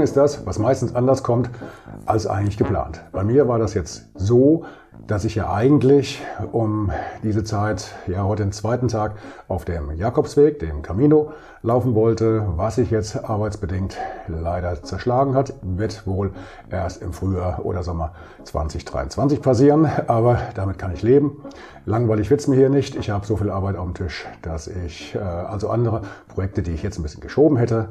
[0.00, 1.50] Ist das, was meistens anders kommt
[2.06, 3.02] als eigentlich geplant.
[3.12, 4.64] Bei mir war das jetzt so,
[5.06, 6.90] dass ich ja eigentlich um
[7.22, 9.16] diese Zeit, ja heute den zweiten Tag
[9.48, 12.44] auf dem Jakobsweg, dem Camino, laufen wollte.
[12.56, 16.32] Was sich jetzt arbeitsbedingt leider zerschlagen hat, wird wohl
[16.70, 18.12] erst im Frühjahr oder Sommer
[18.44, 19.88] 2023 passieren.
[20.06, 21.42] Aber damit kann ich leben.
[21.84, 22.94] Langweilig wird's mir hier nicht.
[22.96, 26.72] Ich habe so viel Arbeit auf dem Tisch, dass ich äh, also andere Projekte, die
[26.72, 27.88] ich jetzt ein bisschen geschoben hätte,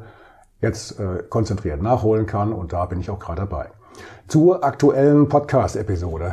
[0.60, 3.70] jetzt äh, konzentriert nachholen kann und da bin ich auch gerade dabei.
[4.26, 6.32] Zur aktuellen Podcast-Episode.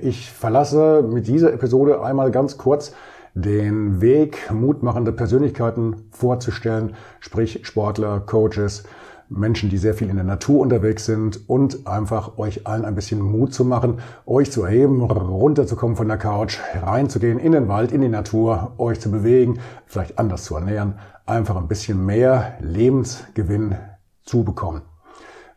[0.00, 2.92] Ich verlasse mit dieser Episode einmal ganz kurz
[3.34, 8.84] den Weg, mutmachende Persönlichkeiten vorzustellen, sprich Sportler, Coaches,
[9.28, 13.20] Menschen, die sehr viel in der Natur unterwegs sind und einfach euch allen ein bisschen
[13.20, 18.02] Mut zu machen, euch zu erheben, runterzukommen von der Couch, reinzugehen in den Wald, in
[18.02, 20.94] die Natur, euch zu bewegen, vielleicht anders zu ernähren,
[21.26, 23.76] einfach ein bisschen mehr Lebensgewinn
[24.24, 24.82] zu bekommen.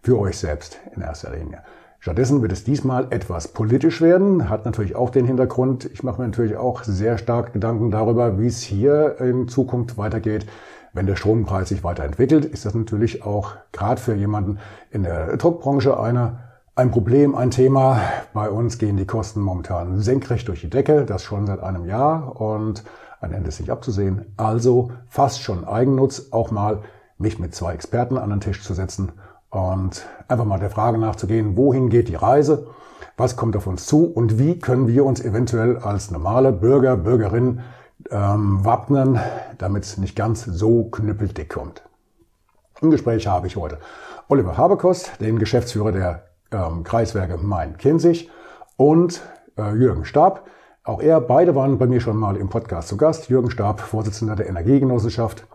[0.02, 1.64] Für euch selbst in erster Linie.
[2.00, 6.28] Stattdessen wird es diesmal etwas politisch werden, hat natürlich auch den Hintergrund, ich mache mir
[6.28, 10.46] natürlich auch sehr stark Gedanken darüber, wie es hier in Zukunft weitergeht.
[10.94, 14.60] Wenn der Strompreis sich weiterentwickelt, ist das natürlich auch gerade für jemanden
[14.92, 16.40] in der Druckbranche eine,
[16.76, 18.00] ein Problem, ein Thema.
[18.34, 22.40] Bei uns gehen die Kosten momentan senkrecht durch die Decke, das schon seit einem Jahr
[22.40, 22.84] und
[23.22, 24.34] ein Ende ist nicht abzusehen.
[24.38, 26.82] Also fast schon Eigennutz, auch mal
[27.18, 29.12] mich mit zwei Experten an den Tisch zu setzen
[29.50, 32.68] und einfach mal der Frage nachzugehen, wohin geht die Reise,
[33.16, 37.62] was kommt auf uns zu und wie können wir uns eventuell als normale Bürger, Bürgerinnen
[38.12, 39.20] ähm, wappnen,
[39.58, 41.82] damit es nicht ganz so knüppeldick kommt.
[42.82, 43.80] Im Gespräch habe ich heute
[44.30, 48.30] Oliver Habekost, den Geschäftsführer der ähm, Kreiswerke Main-Kinzig
[48.76, 49.22] und
[49.58, 50.46] äh, Jürgen Stab,
[50.88, 53.28] auch er, beide waren bei mir schon mal im Podcast zu Gast.
[53.28, 55.46] Jürgen Stab, Vorsitzender der Energiegenossenschaft,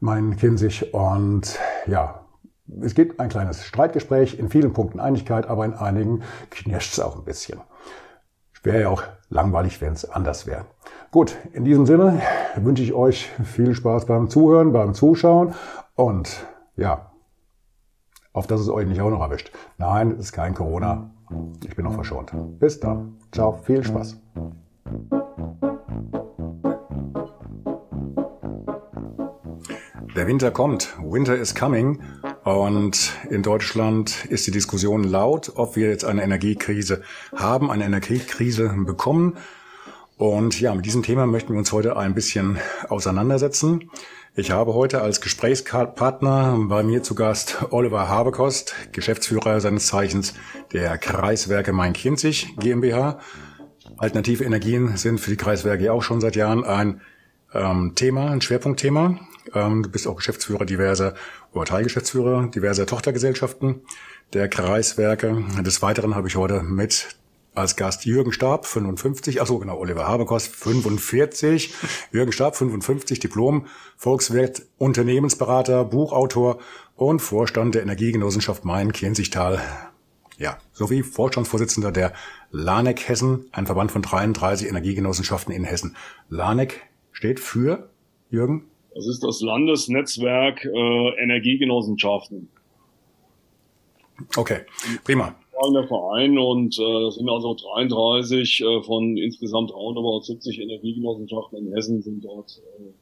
[0.00, 0.94] mein Kinzig.
[0.94, 2.22] Und ja,
[2.80, 7.14] es gibt ein kleines Streitgespräch, in vielen Punkten Einigkeit, aber in einigen knirscht es auch
[7.16, 7.60] ein bisschen.
[8.62, 10.64] Wäre ja auch langweilig, wenn es anders wäre.
[11.10, 12.22] Gut, in diesem Sinne
[12.56, 15.54] wünsche ich euch viel Spaß beim Zuhören, beim Zuschauen
[15.94, 16.46] und
[16.76, 17.10] ja,
[18.32, 19.52] auf dass es euch nicht auch noch erwischt.
[19.76, 21.10] Nein, es ist kein Corona.
[21.64, 22.32] Ich bin noch verschont.
[22.58, 23.18] Bis dann.
[23.30, 24.16] Ciao, viel Spaß.
[30.16, 30.96] Der Winter kommt.
[31.02, 32.02] Winter is coming.
[32.44, 37.02] Und in Deutschland ist die Diskussion laut, ob wir jetzt eine Energiekrise
[37.34, 39.36] haben, eine Energiekrise bekommen.
[40.16, 42.58] Und ja, mit diesem Thema möchten wir uns heute ein bisschen
[42.88, 43.90] auseinandersetzen.
[44.34, 50.34] Ich habe heute als Gesprächspartner bei mir zu Gast Oliver Habekost, Geschäftsführer seines Zeichens
[50.72, 53.18] der Kreiswerke Main-Kinzig GmbH.
[54.00, 57.02] Alternative Energien sind für die Kreiswerke ja auch schon seit Jahren ein
[57.52, 59.20] ähm, Thema, ein Schwerpunktthema.
[59.54, 61.12] Ähm, du bist auch Geschäftsführer diverser
[61.52, 63.82] oder Teilgeschäftsführer diverser Tochtergesellschaften
[64.32, 65.44] der Kreiswerke.
[65.60, 67.08] Des Weiteren habe ich heute mit
[67.54, 71.74] als Gast Jürgen Stab, 55, achso genau, Oliver Habekost, 45,
[72.10, 73.66] Jürgen Stab, 55, Diplom,
[73.98, 76.58] Volkswirt, Unternehmensberater, Buchautor
[76.96, 79.60] und Vorstand der Energiegenossenschaft Main-Kinzigtal
[80.40, 82.12] ja, sowie Vorstandsvorsitzender der
[82.50, 85.96] LANEC Hessen, ein Verband von 33 Energiegenossenschaften in Hessen.
[86.30, 86.80] LANEC
[87.12, 87.90] steht für,
[88.30, 88.64] Jürgen?
[88.94, 92.48] Das ist das Landesnetzwerk äh, Energiegenossenschaften.
[94.36, 94.60] Okay,
[95.04, 95.36] prima.
[95.74, 102.00] Der Verein und äh, sind also 33 äh, von insgesamt roundabout 70 Energiegenossenschaften in Hessen
[102.00, 102.92] sind dort äh,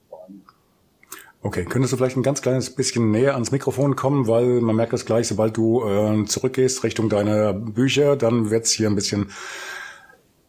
[1.40, 4.92] Okay, könntest du vielleicht ein ganz kleines bisschen näher ans Mikrofon kommen, weil man merkt
[4.92, 9.30] das gleich, sobald du äh, zurückgehst Richtung deiner Bücher, dann wird's hier ein bisschen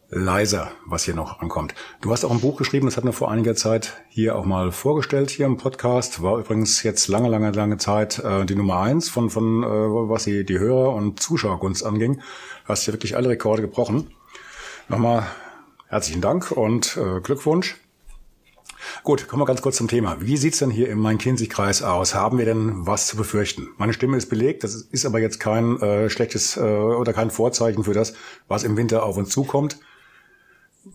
[0.08, 1.74] leiser, was hier noch ankommt.
[2.00, 4.72] Du hast auch ein Buch geschrieben, das hat mir vor einiger Zeit hier auch mal
[4.72, 6.22] vorgestellt, hier im Podcast.
[6.22, 10.24] War übrigens jetzt lange, lange, lange Zeit äh, die Nummer eins von, von äh, was
[10.24, 12.20] die, die Hörer- und Zuschauergunst anging.
[12.64, 14.10] Hast ja wirklich alle Rekorde gebrochen.
[14.88, 15.28] Nochmal
[15.86, 17.76] herzlichen Dank und äh, Glückwunsch.
[19.02, 20.16] Gut, kommen wir ganz kurz zum Thema.
[20.20, 22.14] Wie sieht's denn hier im Main-Kinzig-Kreis aus?
[22.14, 23.68] Haben wir denn was zu befürchten?
[23.78, 27.84] Meine Stimme ist belegt, das ist aber jetzt kein äh, schlechtes äh, oder kein Vorzeichen
[27.84, 28.14] für das,
[28.48, 29.78] was im Winter auf uns zukommt.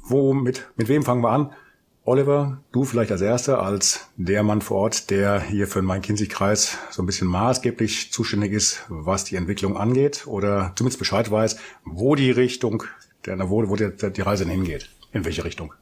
[0.04, 1.52] Wo, mit, wem fangen wir an?
[2.08, 6.78] Oliver, du vielleicht als Erster, als der Mann vor Ort, der hier für den Main-Kinzig-Kreis
[6.92, 12.14] so ein bisschen maßgeblich zuständig ist, was die Entwicklung angeht oder zumindest Bescheid weiß, wo
[12.14, 12.84] die Richtung,
[13.26, 15.74] der, wo, wo die, die Reise hingeht, in welche Richtung.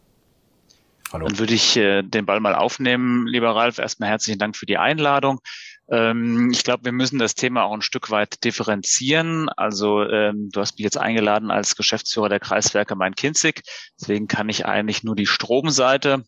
[1.13, 1.27] Hallo.
[1.27, 3.77] Dann würde ich äh, den Ball mal aufnehmen, lieber Ralf.
[3.77, 5.41] Erstmal herzlichen Dank für die Einladung.
[5.87, 9.47] Ähm, ich glaube, wir müssen das Thema auch ein Stück weit differenzieren.
[9.49, 13.61] Also ähm, du hast mich jetzt eingeladen als Geschäftsführer der Kreiswerke Main-Kinzig.
[14.01, 16.23] Deswegen kann ich eigentlich nur die Stromseite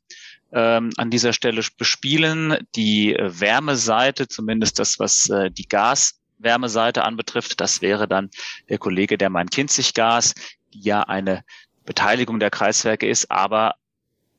[0.54, 2.56] ähm, an dieser Stelle bespielen.
[2.76, 8.30] Die äh, Wärmeseite, zumindest das, was äh, die Gaswärmeseite anbetrifft, das wäre dann
[8.70, 10.36] der Kollege der Main-Kinzig Gas,
[10.76, 11.44] die ja eine
[11.86, 13.74] Beteiligung der Kreiswerke ist, aber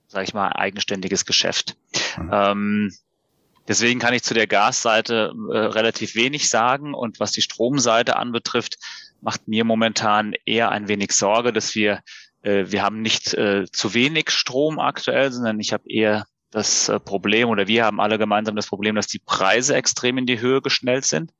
[0.08, 1.76] sage ich mal, eigenständiges Geschäft.
[2.18, 2.30] Mhm.
[2.32, 2.92] Ähm,
[3.68, 6.94] Deswegen kann ich zu der Gasseite äh, relativ wenig sagen.
[6.94, 8.76] Und was die Stromseite anbetrifft,
[9.20, 12.00] macht mir momentan eher ein wenig Sorge, dass wir,
[12.42, 17.00] äh, wir haben nicht äh, zu wenig Strom aktuell, sondern ich habe eher das äh,
[17.00, 20.62] Problem oder wir haben alle gemeinsam das Problem, dass die Preise extrem in die Höhe
[20.62, 21.32] geschnellt sind.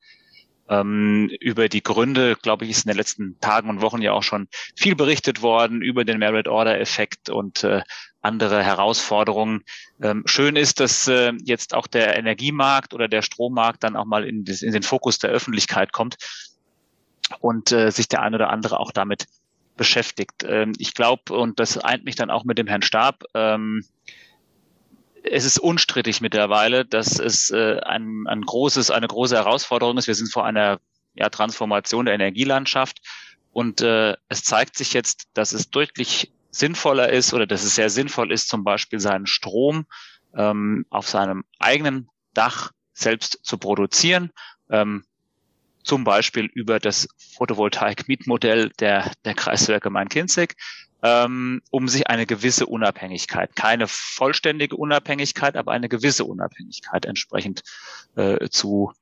[0.69, 4.25] Ähm, über die Gründe, glaube ich, ist in den letzten Tagen und Wochen ja auch
[4.25, 7.83] schon viel berichtet worden über den Merit Order Effekt und äh,
[8.27, 9.63] andere Herausforderungen.
[10.03, 14.25] Ähm, schön ist, dass äh, jetzt auch der Energiemarkt oder der Strommarkt dann auch mal
[14.25, 16.17] in, das, in den Fokus der Öffentlichkeit kommt
[17.41, 19.27] und äh, sich der eine oder andere auch damit
[19.77, 20.45] beschäftigt.
[20.45, 23.85] Ähm, ich glaube, und das eint mich dann auch mit dem Herrn Stab, ähm,
[25.29, 30.07] es ist unstrittig mittlerweile, dass es äh, ein, ein großes, eine große Herausforderung ist.
[30.07, 30.79] Wir sind vor einer
[31.15, 33.01] ja, Transformation der Energielandschaft
[33.53, 37.91] und äh, es zeigt sich jetzt, dass es deutlich sinnvoller ist oder dass es sehr
[37.91, 39.87] sinnvoll ist, zum Beispiel seinen Strom
[40.35, 44.31] ähm, auf seinem eigenen Dach selbst zu produzieren,
[44.71, 45.05] ähm,
[45.83, 50.55] zum Beispiel über das Photovoltaik-Mietmodell der, der Kreiswerke Main-Kinzig,
[51.03, 57.63] ähm, um sich eine gewisse Unabhängigkeit, keine vollständige Unabhängigkeit, aber eine gewisse Unabhängigkeit entsprechend
[58.17, 58.93] äh, zu,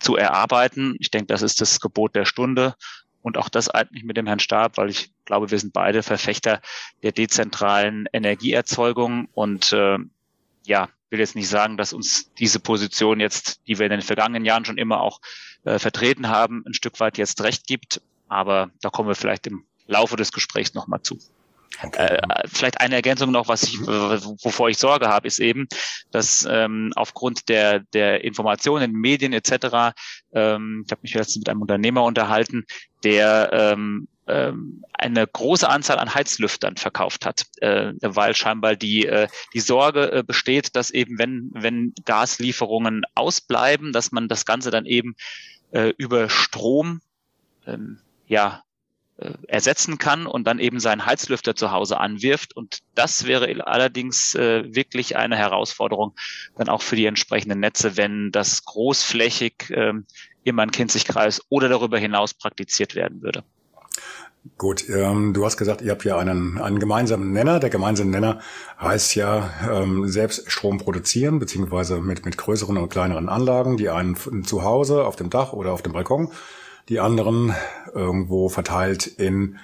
[0.00, 0.96] zu erarbeiten.
[0.98, 2.74] Ich denke, das ist das Gebot der Stunde.
[3.22, 6.60] Und auch das eigentlich mit dem Herrn Stab, weil ich glaube, wir sind beide Verfechter
[7.02, 9.28] der dezentralen Energieerzeugung.
[9.32, 9.98] Und äh,
[10.64, 14.44] ja, will jetzt nicht sagen, dass uns diese Position jetzt, die wir in den vergangenen
[14.44, 15.20] Jahren schon immer auch
[15.64, 18.02] äh, vertreten haben, ein Stück weit jetzt recht gibt.
[18.28, 21.18] Aber da kommen wir vielleicht im Laufe des Gesprächs nochmal zu.
[21.82, 22.16] Okay.
[22.16, 25.66] Äh, vielleicht eine Ergänzung noch, was ich, wovor ich Sorge habe, ist eben,
[26.10, 29.94] dass ähm, aufgrund der, der Informationen in Medien etc.,
[30.32, 32.64] ähm, ich habe mich letztens mit einem Unternehmer unterhalten,
[33.04, 39.26] der ähm, ähm, eine große Anzahl an Heizlüftern verkauft hat, äh, weil scheinbar die, äh,
[39.52, 44.86] die Sorge äh, besteht, dass eben, wenn, wenn Gaslieferungen ausbleiben, dass man das Ganze dann
[44.86, 45.16] eben
[45.72, 47.00] äh, über Strom
[47.66, 48.62] ähm, ja,
[49.46, 52.56] ersetzen kann und dann eben seinen Heizlüfter zu Hause anwirft.
[52.56, 56.14] Und das wäre allerdings äh, wirklich eine Herausforderung
[56.56, 60.06] dann auch für die entsprechenden Netze, wenn das großflächig ähm,
[60.44, 63.44] im Main-Kinzig-Kreis oder darüber hinaus praktiziert werden würde.
[64.58, 67.60] Gut, ähm, du hast gesagt, ihr habt ja einen, einen gemeinsamen Nenner.
[67.60, 68.40] Der gemeinsame Nenner
[68.80, 74.16] heißt ja ähm, selbst Strom produzieren, beziehungsweise mit, mit größeren und kleineren Anlagen, die einen
[74.16, 76.32] zu Hause auf dem Dach oder auf dem Balkon
[76.88, 77.54] die anderen
[77.94, 79.58] irgendwo verteilt in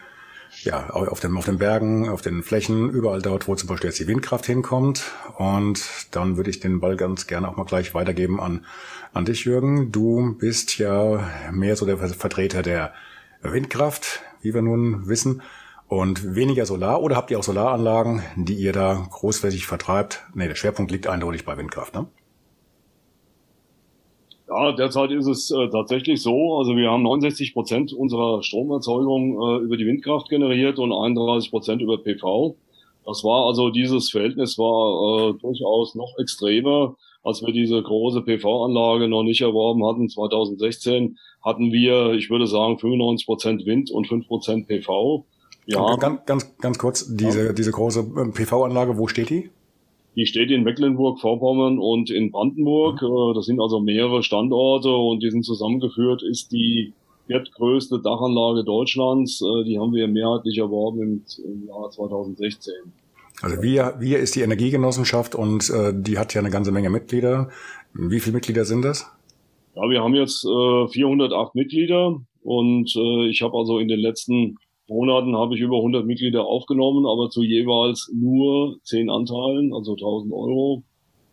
[0.63, 4.01] ja, auf, den, auf den Bergen, auf den Flächen, überall dort, wo zum Beispiel jetzt
[4.01, 5.05] die Windkraft hinkommt.
[5.37, 8.65] Und dann würde ich den Ball ganz gerne auch mal gleich weitergeben an,
[9.13, 9.93] an dich, Jürgen.
[9.93, 12.93] Du bist ja mehr so der Vertreter der
[13.43, 15.43] Windkraft, wie wir nun wissen,
[15.87, 17.03] und weniger Solar.
[17.03, 20.27] Oder habt ihr auch Solaranlagen, die ihr da großflächig vertreibt?
[20.35, 22.07] Nee, der Schwerpunkt liegt eindeutig bei Windkraft, ne?
[24.49, 26.57] Ja, derzeit ist es äh, tatsächlich so.
[26.57, 31.83] Also wir haben 69 Prozent unserer Stromerzeugung äh, über die Windkraft generiert und 31 Prozent
[31.83, 32.57] über PV.
[33.05, 39.09] Das war also dieses Verhältnis war äh, durchaus noch extremer, als wir diese große PV-Anlage
[39.09, 40.09] noch nicht erworben hatten.
[40.09, 45.27] 2016 hatten wir, ich würde sagen, 95 Prozent Wind und 5 Prozent PV.
[45.67, 45.97] Ja.
[45.97, 47.53] Ganz, ganz, ganz kurz, diese, ja.
[47.53, 49.51] diese große äh, PV-Anlage, wo steht die?
[50.19, 53.01] Die steht in Mecklenburg-Vorpommern und in Brandenburg.
[53.03, 53.35] Mhm.
[53.37, 56.93] Das sind also mehrere Standorte und die sind zusammengeführt, ist die
[57.29, 59.41] viertgrößte Dachanlage Deutschlands.
[59.41, 62.75] Äh, die haben wir mehrheitlich erworben im, im Jahr 2016.
[63.43, 67.51] Also wir, wir ist die Energiegenossenschaft und äh, die hat ja eine ganze Menge Mitglieder.
[67.95, 69.07] Wie viele Mitglieder sind das?
[69.77, 74.57] Ja, wir haben jetzt äh, 408 Mitglieder und äh, ich habe also in den letzten
[74.89, 80.33] Monaten habe ich über 100 Mitglieder aufgenommen, aber zu jeweils nur 10 Anteilen, also 1000
[80.33, 80.83] Euro.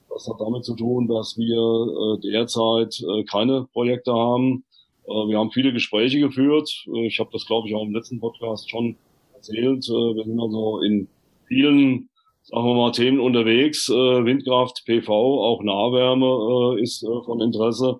[0.09, 4.63] Das hat damit zu tun, dass wir äh, derzeit äh, keine Projekte haben.
[5.07, 6.85] Äh, wir haben viele Gespräche geführt.
[6.93, 8.97] Äh, ich habe das, glaube ich, auch im letzten Podcast schon
[9.33, 9.85] erzählt.
[9.89, 11.07] Äh, wir sind also in
[11.47, 12.09] vielen
[12.43, 13.89] sagen wir mal, Themen unterwegs.
[13.89, 17.99] Äh, Windkraft, PV, auch Nahwärme ist von Interesse.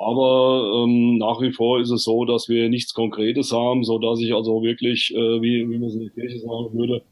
[0.00, 4.18] Aber ähm, nach wie vor ist es so, dass wir nichts Konkretes haben, so dass
[4.18, 7.02] ich also wirklich, äh, wie, wie man es in der Kirche sagen würde,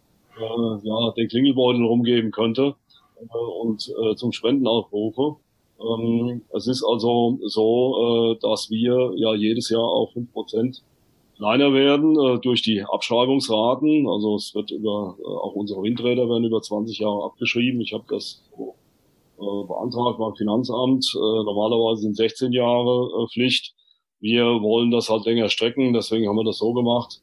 [0.40, 2.76] äh, ja, den Klingelbeutel rumgeben könnte
[3.20, 5.36] äh, und äh, zum Spenden aufrufe.
[5.78, 10.82] Ähm, es ist also so, äh, dass wir ja jedes Jahr auch fünf Prozent
[11.36, 14.08] kleiner werden äh, durch die Abschreibungsraten.
[14.08, 17.82] Also es wird über, äh, auch unsere Windräder werden über 20 Jahre abgeschrieben.
[17.82, 18.42] Ich habe das
[19.38, 21.04] äh, beantragt beim Finanzamt.
[21.14, 23.74] Äh, normalerweise sind 16 Jahre äh, Pflicht.
[24.20, 27.20] Wir wollen das halt länger strecken, deswegen haben wir das so gemacht.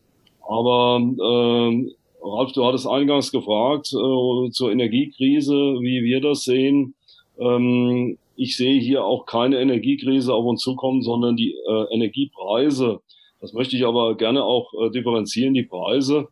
[0.47, 6.95] Aber äh, Ralf, du hattest eingangs gefragt äh, zur Energiekrise, wie wir das sehen.
[7.37, 13.01] Ähm, ich sehe hier auch keine Energiekrise auf uns zukommen, sondern die äh, Energiepreise.
[13.41, 16.29] Das möchte ich aber gerne auch äh, differenzieren, die Preise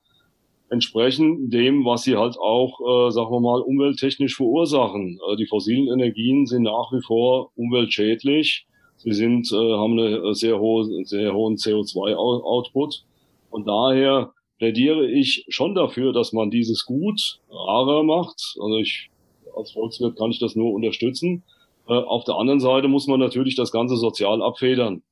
[0.73, 5.19] entsprechen dem, was sie halt auch, äh, sagen wir mal, umwelttechnisch verursachen.
[5.29, 8.65] Äh, die fossilen Energien sind nach wie vor umweltschädlich.
[8.97, 13.05] Sie sind, äh, haben eine sehr hohe, sehr hohen CO2-Output.
[13.49, 18.55] Und daher plädiere ich schon dafür, dass man dieses Gut rarer macht.
[18.59, 19.09] Also ich,
[19.55, 21.43] als Volkswirt kann ich das nur unterstützen.
[21.87, 25.03] Äh, auf der anderen Seite muss man natürlich das Ganze sozial abfedern.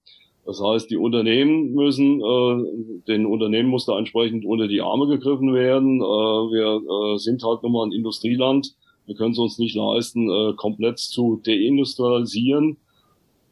[0.52, 5.54] Das heißt, die Unternehmen müssen, äh, den Unternehmen muss da entsprechend unter die Arme gegriffen
[5.54, 6.02] werden.
[6.02, 8.76] Äh, wir äh, sind halt nun mal ein Industrieland.
[9.06, 12.76] Wir können es uns nicht leisten, äh, komplett zu deindustrialisieren.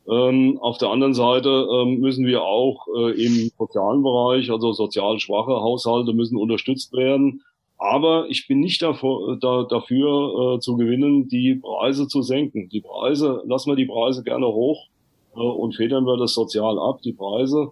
[0.10, 5.20] Ähm, auf der anderen Seite ähm, müssen wir auch äh, im sozialen Bereich, also sozial
[5.20, 7.44] schwache Haushalte müssen unterstützt werden.
[7.78, 12.68] Aber ich bin nicht davor, da, dafür äh, zu gewinnen, die Preise zu senken.
[12.68, 14.89] Die Preise, lassen wir die Preise gerne hoch äh,
[15.44, 17.02] und federn wir das sozial ab.
[17.04, 17.72] Die Preise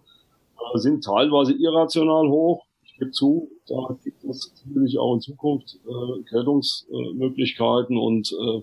[0.57, 2.63] äh, sind teilweise irrational hoch.
[2.85, 8.61] Ich gebe zu, da gibt es natürlich auch in Zukunft äh, Geltungsmöglichkeiten und äh,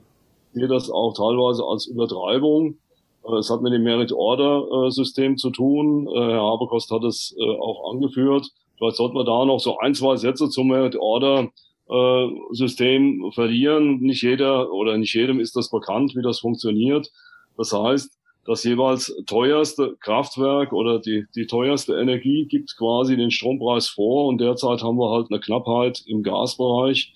[0.53, 2.79] sehe das auch teilweise als Übertreibung.
[3.27, 6.09] Äh, es hat mit dem Merit-Order-System zu tun.
[6.09, 8.49] Äh, Herr Habekost hat es äh, auch angeführt.
[8.77, 14.01] Vielleicht sollten wir da noch so ein, zwei Sätze zum Merit-Order-System verlieren.
[14.01, 17.11] Nicht jeder oder nicht jedem ist das bekannt, wie das funktioniert.
[17.57, 23.89] Das heißt, das jeweils teuerste Kraftwerk oder die, die teuerste Energie gibt quasi den Strompreis
[23.89, 27.13] vor und derzeit haben wir halt eine Knappheit im Gasbereich,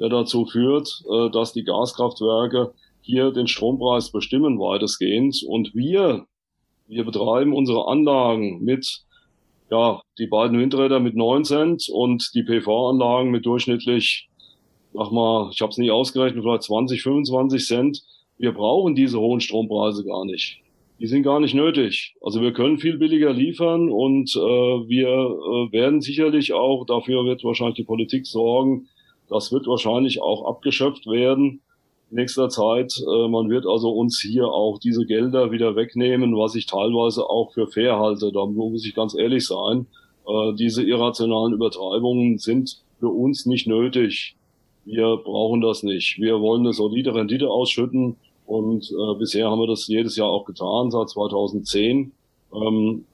[0.00, 6.26] der dazu führt, äh, dass die Gaskraftwerke hier den Strompreis bestimmen weitestgehend und wir,
[6.88, 9.04] wir betreiben unsere Anlagen mit
[9.70, 14.28] ja, die beiden Windräder mit 9 Cent und die PV-Anlagen mit durchschnittlich,
[14.92, 18.02] sag mal, ich habe es nicht ausgerechnet, vielleicht 20, 25 Cent.
[18.36, 20.61] Wir brauchen diese hohen Strompreise gar nicht
[21.02, 22.14] die sind gar nicht nötig.
[22.22, 27.42] Also wir können viel billiger liefern und äh, wir äh, werden sicherlich auch, dafür wird
[27.42, 28.86] wahrscheinlich die Politik sorgen,
[29.28, 31.60] das wird wahrscheinlich auch abgeschöpft werden
[32.08, 32.94] in nächster Zeit.
[33.00, 37.52] Äh, man wird also uns hier auch diese Gelder wieder wegnehmen, was ich teilweise auch
[37.52, 38.30] für fair halte.
[38.30, 39.86] Da muss ich ganz ehrlich sein.
[40.24, 44.36] Äh, diese irrationalen Übertreibungen sind für uns nicht nötig.
[44.84, 46.20] Wir brauchen das nicht.
[46.20, 48.14] Wir wollen eine solide Rendite ausschütten
[48.46, 52.12] und äh, bisher haben wir das jedes Jahr auch getan, seit 2010,
[52.54, 53.04] ähm,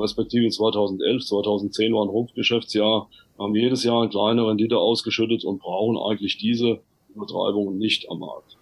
[0.00, 3.08] respektive 2011, 2010 war ein Rumpfgeschäftsjahr,
[3.38, 6.80] haben jedes Jahr eine kleine Rendite ausgeschüttet und brauchen eigentlich diese
[7.14, 8.55] Übertreibung nicht am Markt.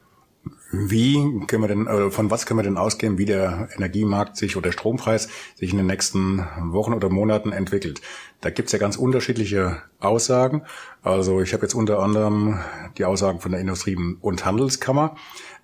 [0.76, 4.57] Wie können wir denn, äh, von was können wir denn ausgehen, wie der Energiemarkt sich
[4.57, 8.00] oder der Strompreis sich in den nächsten Wochen oder Monaten entwickelt?
[8.40, 10.62] Da gibt's ja ganz unterschiedliche Aussagen.
[11.02, 12.59] Also ich habe jetzt unter anderem
[12.99, 15.14] die Aussagen von der Industrie- und Handelskammer,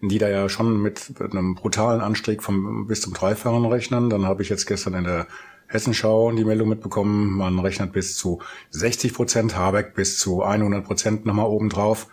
[0.01, 4.11] die da ja schon mit einem brutalen Anstieg vom bis zum Dreifachen rechnen.
[4.11, 5.27] Dann habe ich jetzt gestern in der
[5.67, 8.41] Hessenschau die Meldung mitbekommen, man rechnet bis zu
[8.71, 12.09] 60 Prozent, Habeck bis zu 100 Prozent nochmal obendrauf.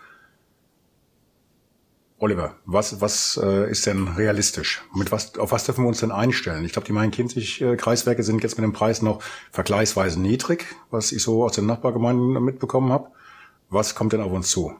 [2.20, 4.82] Oliver, was, was äh, ist denn realistisch?
[4.92, 6.64] Mit was, auf was dürfen wir uns denn einstellen?
[6.64, 9.22] Ich glaube, die Main-Kinzig-Kreiswerke sind jetzt mit dem Preis noch
[9.52, 13.12] vergleichsweise niedrig, was ich so aus den Nachbargemeinden mitbekommen habe.
[13.70, 14.74] Was kommt denn auf uns zu?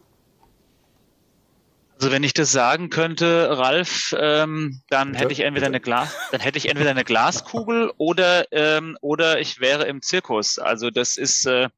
[1.95, 5.77] Also wenn ich das sagen könnte, Ralf, ähm, dann bitte, hätte ich entweder bitte.
[5.77, 10.59] eine Glas, dann hätte ich entweder eine Glaskugel oder ähm, oder ich wäre im Zirkus.
[10.59, 11.69] Also das ist äh,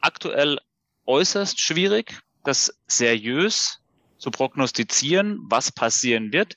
[0.00, 0.58] aktuell
[1.06, 3.81] äußerst schwierig, das seriös
[4.22, 6.54] zu prognostizieren, was passieren wird.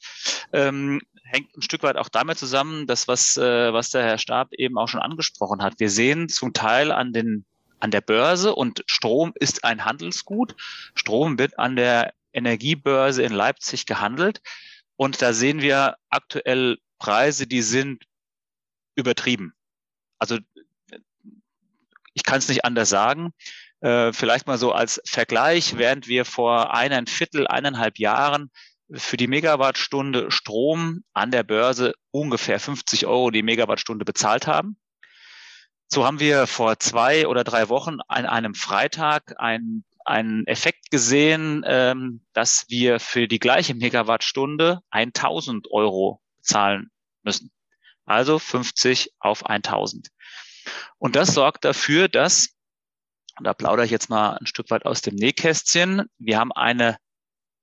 [0.54, 4.54] Ähm, hängt ein Stück weit auch damit zusammen, dass was, äh, was der Herr Stab
[4.54, 5.80] eben auch schon angesprochen hat.
[5.80, 7.46] Wir sehen zum Teil an den
[7.80, 10.56] an der Börse und Strom ist ein Handelsgut.
[10.96, 14.42] Strom wird an der Energiebörse in Leipzig gehandelt
[14.96, 18.06] und da sehen wir aktuell Preise, die sind
[18.96, 19.54] übertrieben.
[20.20, 20.38] Also
[22.14, 23.34] ich kann es nicht anders sagen.
[23.82, 28.50] Äh, vielleicht mal so als Vergleich, während wir vor einem Viertel, eineinhalb Jahren
[28.92, 34.78] für die Megawattstunde Strom an der Börse ungefähr 50 Euro die Megawattstunde bezahlt haben.
[35.88, 41.64] So haben wir vor zwei oder drei Wochen an einem Freitag einen, einen Effekt gesehen,
[41.68, 46.90] ähm, dass wir für die gleiche Megawattstunde 1000 Euro zahlen
[47.24, 47.52] müssen.
[48.06, 50.10] Also 50 auf 1000.
[50.98, 52.55] Und das sorgt dafür, dass,
[53.38, 56.98] und da plaudere ich jetzt mal ein Stück weit aus dem Nähkästchen, wir haben eine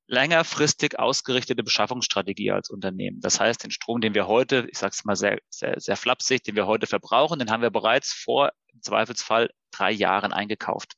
[0.06, 3.20] längerfristig ausgerichtete Beschaffungsstrategie als Unternehmen.
[3.20, 6.42] Das heißt, den Strom, den wir heute, ich sage es mal sehr, sehr, sehr flapsig,
[6.42, 10.96] den wir heute verbrauchen, den haben wir bereits vor im Zweifelsfall drei Jahren eingekauft.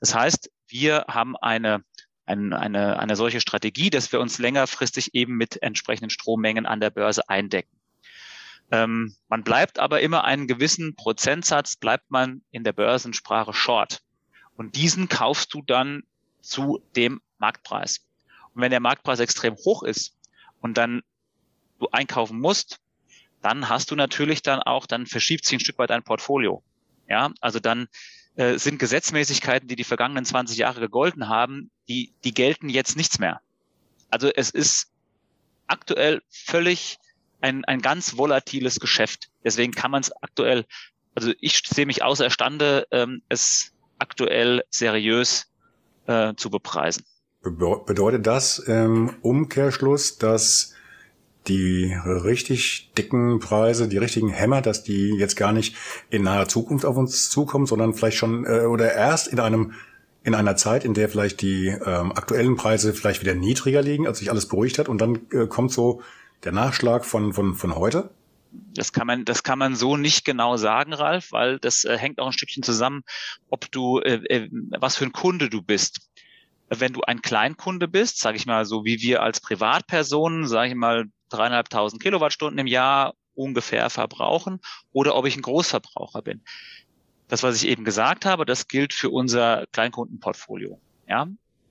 [0.00, 1.84] Das heißt, wir haben eine,
[2.24, 6.90] eine, eine, eine solche Strategie, dass wir uns längerfristig eben mit entsprechenden Strommengen an der
[6.90, 7.81] Börse eindecken.
[8.72, 14.02] Ähm, man bleibt aber immer einen gewissen Prozentsatz, bleibt man in der Börsensprache short.
[14.56, 16.02] Und diesen kaufst du dann
[16.40, 18.08] zu dem Marktpreis.
[18.54, 20.16] Und wenn der Marktpreis extrem hoch ist
[20.60, 21.02] und dann
[21.80, 22.80] du einkaufen musst,
[23.42, 26.62] dann hast du natürlich dann auch, dann verschiebt sich ein Stück weit dein Portfolio.
[27.08, 27.88] Ja, also dann
[28.36, 33.18] äh, sind Gesetzmäßigkeiten, die die vergangenen 20 Jahre gegolten haben, die, die gelten jetzt nichts
[33.18, 33.42] mehr.
[34.08, 34.92] Also es ist
[35.66, 36.98] aktuell völlig
[37.42, 39.28] ein, ein ganz volatiles Geschäft.
[39.44, 40.64] Deswegen kann man es aktuell,
[41.14, 45.50] also ich sehe mich außerstande, ähm, es aktuell seriös
[46.06, 47.04] äh, zu bepreisen.
[47.42, 50.74] Bedeutet das im Umkehrschluss, dass
[51.48, 55.76] die richtig dicken Preise, die richtigen Hämmer, dass die jetzt gar nicht
[56.08, 59.72] in naher Zukunft auf uns zukommen, sondern vielleicht schon äh, oder erst in einem
[60.24, 64.18] in einer Zeit, in der vielleicht die ähm, aktuellen Preise vielleicht wieder niedriger liegen, als
[64.18, 66.00] sich alles beruhigt hat, und dann äh, kommt so
[66.44, 68.10] der Nachschlag von von von heute?
[68.74, 72.20] Das kann man, das kann man so nicht genau sagen, Ralf, weil das äh, hängt
[72.20, 73.02] auch ein Stückchen zusammen,
[73.48, 76.12] ob du, äh, äh, was für ein Kunde du bist
[76.78, 80.74] wenn du ein Kleinkunde bist, sage ich mal, so wie wir als Privatpersonen, sage ich
[80.74, 84.60] mal, dreieinhalbtausend Kilowattstunden im Jahr ungefähr verbrauchen,
[84.92, 86.42] oder ob ich ein Großverbraucher bin.
[87.28, 90.80] Das, was ich eben gesagt habe, das gilt für unser Kleinkundenportfolio.
[91.08, 91.28] Ja?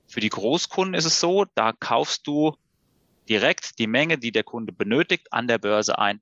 [0.08, 2.56] Für die Großkunden ist es so, da kaufst du
[3.28, 6.20] direkt die Menge, die der Kunde benötigt, an der Börse ein.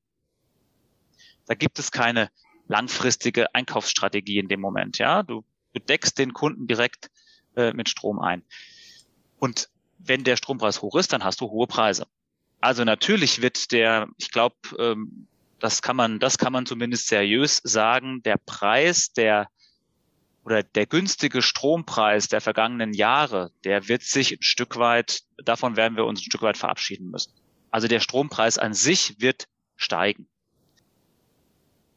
[1.46, 2.30] Da gibt es keine
[2.68, 4.98] langfristige Einkaufsstrategie in dem Moment.
[4.98, 7.10] Ja, du, du deckst den Kunden direkt
[7.56, 8.42] äh, mit Strom ein.
[9.38, 12.06] Und wenn der Strompreis hoch ist, dann hast du hohe Preise.
[12.60, 15.26] Also natürlich wird der, ich glaube, ähm,
[15.58, 19.48] das kann man, das kann man zumindest seriös sagen, der Preis der
[20.44, 25.96] oder der günstige Strompreis der vergangenen Jahre, der wird sich ein Stück weit, davon werden
[25.96, 27.32] wir uns ein Stück weit verabschieden müssen.
[27.70, 30.28] Also der Strompreis an sich wird steigen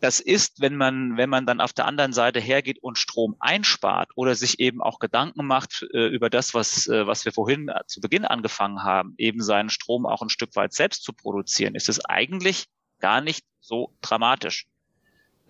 [0.03, 4.09] das ist, wenn man, wenn man dann auf der anderen Seite hergeht und Strom einspart
[4.15, 8.01] oder sich eben auch Gedanken macht äh, über das, was, äh, was wir vorhin zu
[8.01, 12.03] Beginn angefangen haben, eben seinen Strom auch ein Stück weit selbst zu produzieren, ist es
[12.03, 12.65] eigentlich
[12.99, 14.65] gar nicht so dramatisch.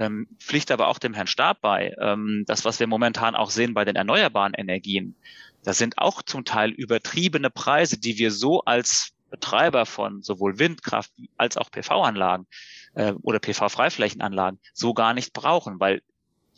[0.03, 1.95] Ähm, pflicht aber auch dem Herrn Stab bei.
[1.99, 5.15] Ähm, das, was wir momentan auch sehen bei den erneuerbaren Energien,
[5.63, 11.11] das sind auch zum Teil übertriebene Preise, die wir so als Betreiber von sowohl Windkraft
[11.37, 12.47] als auch PV-Anlagen
[12.95, 16.01] äh, oder PV-Freiflächenanlagen so gar nicht brauchen, weil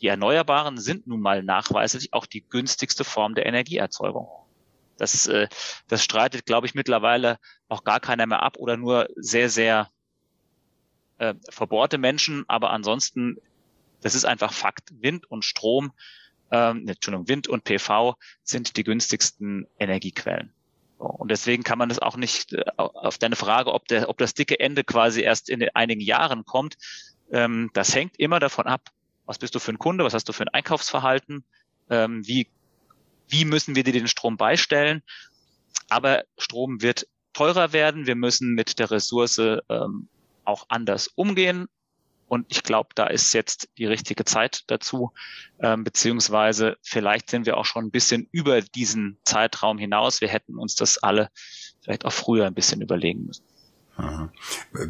[0.00, 4.28] die Erneuerbaren sind nun mal nachweislich auch die günstigste Form der Energieerzeugung.
[4.98, 5.48] Das, äh,
[5.88, 9.88] das streitet, glaube ich, mittlerweile auch gar keiner mehr ab oder nur sehr, sehr
[11.30, 12.44] äh, verbohrte Menschen.
[12.48, 13.36] Aber ansonsten,
[14.02, 14.90] das ist einfach Fakt.
[15.00, 15.92] Wind und Strom,
[16.50, 20.52] ähm, Entschuldigung, Wind und PV sind die günstigsten Energiequellen.
[20.98, 24.34] Und deswegen kann man das auch nicht äh, auf deine Frage, ob, der, ob das
[24.34, 26.76] dicke Ende quasi erst in einigen Jahren kommt.
[27.30, 28.90] Ähm, das hängt immer davon ab,
[29.26, 31.44] was bist du für ein Kunde, was hast du für ein Einkaufsverhalten,
[31.90, 32.48] ähm, wie,
[33.28, 35.02] wie müssen wir dir den Strom beistellen.
[35.88, 38.06] Aber Strom wird teurer werden.
[38.06, 40.08] Wir müssen mit der Ressource ähm,
[40.46, 41.66] auch anders umgehen.
[42.28, 45.12] Und ich glaube, da ist jetzt die richtige Zeit dazu,
[45.60, 50.20] ähm, beziehungsweise vielleicht sind wir auch schon ein bisschen über diesen Zeitraum hinaus.
[50.20, 51.30] Wir hätten uns das alle
[51.82, 53.44] vielleicht auch früher ein bisschen überlegen müssen.
[53.96, 54.30] Aha.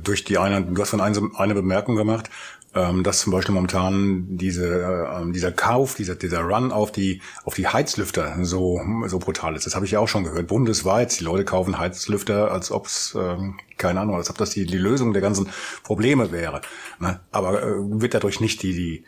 [0.02, 2.30] Durch die eine, du hast von eine, eine Bemerkung gemacht,
[2.76, 7.54] ähm, dass zum Beispiel momentan diese, äh, dieser Kauf, dieser, dieser Run auf die, auf
[7.54, 9.66] die Heizlüfter so, so brutal ist.
[9.66, 10.46] Das habe ich ja auch schon gehört.
[10.46, 14.66] Bundesweit, die Leute kaufen Heizlüfter, als ob es, ähm, keine Ahnung, als ob das die,
[14.66, 15.48] die Lösung der ganzen
[15.82, 16.60] Probleme wäre.
[17.00, 17.20] Ne?
[17.32, 19.04] Aber äh, wird dadurch nicht die, die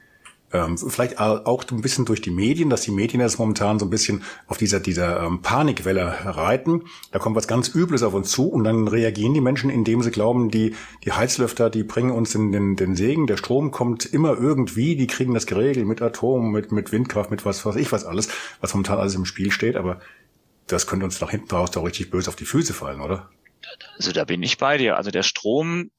[0.53, 3.91] ähm, vielleicht auch ein bisschen durch die Medien, dass die Medien jetzt momentan so ein
[3.91, 6.85] bisschen auf dieser, dieser ähm, Panikwelle reiten.
[7.13, 10.11] Da kommt was ganz Übles auf uns zu und dann reagieren die Menschen, indem sie
[10.11, 14.39] glauben, die, die Heizlüfter, die bringen uns den, den, den Segen, der Strom kommt immer
[14.39, 18.05] irgendwie, die kriegen das geregelt mit Atom, mit, mit Windkraft, mit was weiß ich was
[18.05, 18.29] alles,
[18.61, 20.01] was momentan alles im Spiel steht, aber
[20.67, 23.31] das könnte uns nach hinten raus doch richtig böse auf die Füße fallen, oder?
[23.97, 24.97] Also da bin ich bei dir.
[24.97, 25.91] Also der Strom,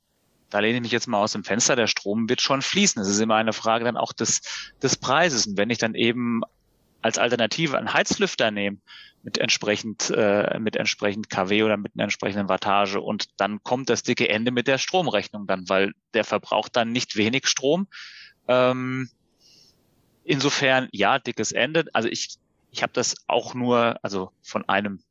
[0.49, 3.01] da lehne ich mich jetzt mal aus dem Fenster, der Strom wird schon fließen.
[3.01, 4.41] Es ist immer eine Frage dann auch des,
[4.81, 5.47] des Preises.
[5.47, 6.41] Und wenn ich dann eben
[7.01, 8.77] als Alternative einen Heizlüfter nehme,
[9.23, 14.03] mit entsprechend, äh, mit entsprechend KW oder mit einer entsprechenden Wattage und dann kommt das
[14.03, 17.88] dicke Ende mit der Stromrechnung dann, weil der verbraucht dann nicht wenig Strom.
[18.47, 19.09] Ähm,
[20.23, 21.85] insofern, ja, dickes Ende.
[21.93, 22.38] Also ich,
[22.71, 25.01] ich habe das auch nur, also von einem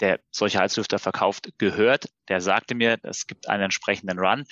[0.00, 2.06] der solche Heizlüfter verkauft, gehört.
[2.28, 4.44] Der sagte mir, es gibt einen entsprechenden Run.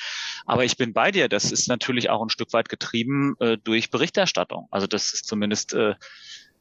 [0.46, 1.28] Aber ich bin bei dir.
[1.28, 4.68] Das ist natürlich auch ein Stück weit getrieben äh, durch Berichterstattung.
[4.70, 5.94] Also das ist zumindest äh,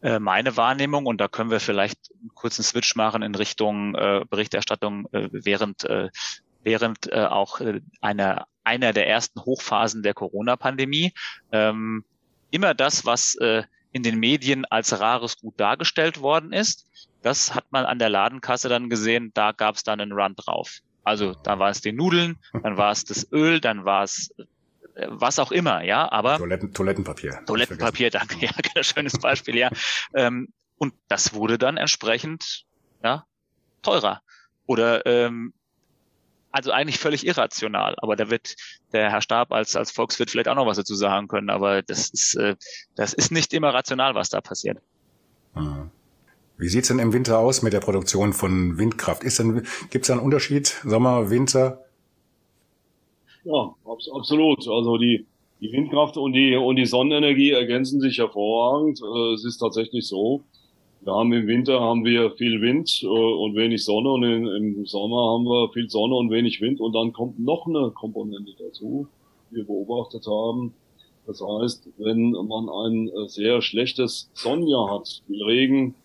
[0.01, 1.05] äh, meine Wahrnehmung.
[1.05, 5.85] Und da können wir vielleicht einen kurzen Switch machen in Richtung äh, Berichterstattung äh, während
[5.85, 6.09] äh,
[6.63, 7.59] während äh, auch
[8.01, 11.13] einer einer der ersten Hochphasen der Corona-Pandemie.
[11.51, 12.05] Ähm,
[12.49, 13.35] immer das, was
[13.93, 16.87] in den Medien als rares Gut dargestellt worden ist,
[17.23, 20.79] das hat man an der Ladenkasse dann gesehen, da gab es dann einen Run drauf.
[21.03, 24.33] Also da war es die Nudeln, dann war es das Öl, dann war es
[24.95, 27.43] äh, was auch immer, ja, aber Toiletten, Toilettenpapier.
[27.45, 28.37] Toilettenpapier, danke,
[28.75, 29.69] ja, schönes Beispiel, ja.
[30.13, 32.65] Ähm, und das wurde dann entsprechend
[33.03, 33.25] ja
[33.81, 34.21] teurer
[34.65, 35.53] oder ähm,
[36.51, 37.95] also eigentlich völlig irrational.
[37.97, 38.55] Aber da wird
[38.91, 41.49] der Herr Stab als als Volkswirt vielleicht auch noch was dazu sagen können.
[41.49, 42.55] Aber das ist äh,
[42.95, 44.77] das ist nicht immer rational, was da passiert.
[45.55, 45.89] Mhm.
[46.63, 49.25] Wie sieht's denn im Winter aus mit der Produktion von Windkraft?
[49.25, 50.67] Ist denn, gibt's da einen Unterschied?
[50.85, 51.83] Sommer, Winter?
[53.43, 54.65] Ja, absolut.
[54.65, 55.25] Also die,
[55.59, 59.01] die Windkraft und die, und die Sonnenenergie ergänzen sich hervorragend.
[59.01, 60.45] Äh, es ist tatsächlich so.
[61.01, 65.33] Wir haben im Winter haben wir viel Wind äh, und wenig Sonne und im Sommer
[65.33, 69.09] haben wir viel Sonne und wenig Wind und dann kommt noch eine Komponente dazu,
[69.51, 70.73] die wir beobachtet haben.
[71.27, 75.95] Das heißt, wenn man ein äh, sehr schlechtes Sonnenjahr hat, viel Regen,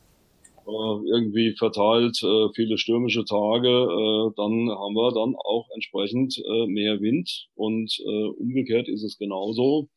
[0.69, 7.01] irgendwie verteilt, äh, viele stürmische Tage, äh, dann haben wir dann auch entsprechend äh, mehr
[7.01, 9.89] Wind und äh, umgekehrt ist es genauso.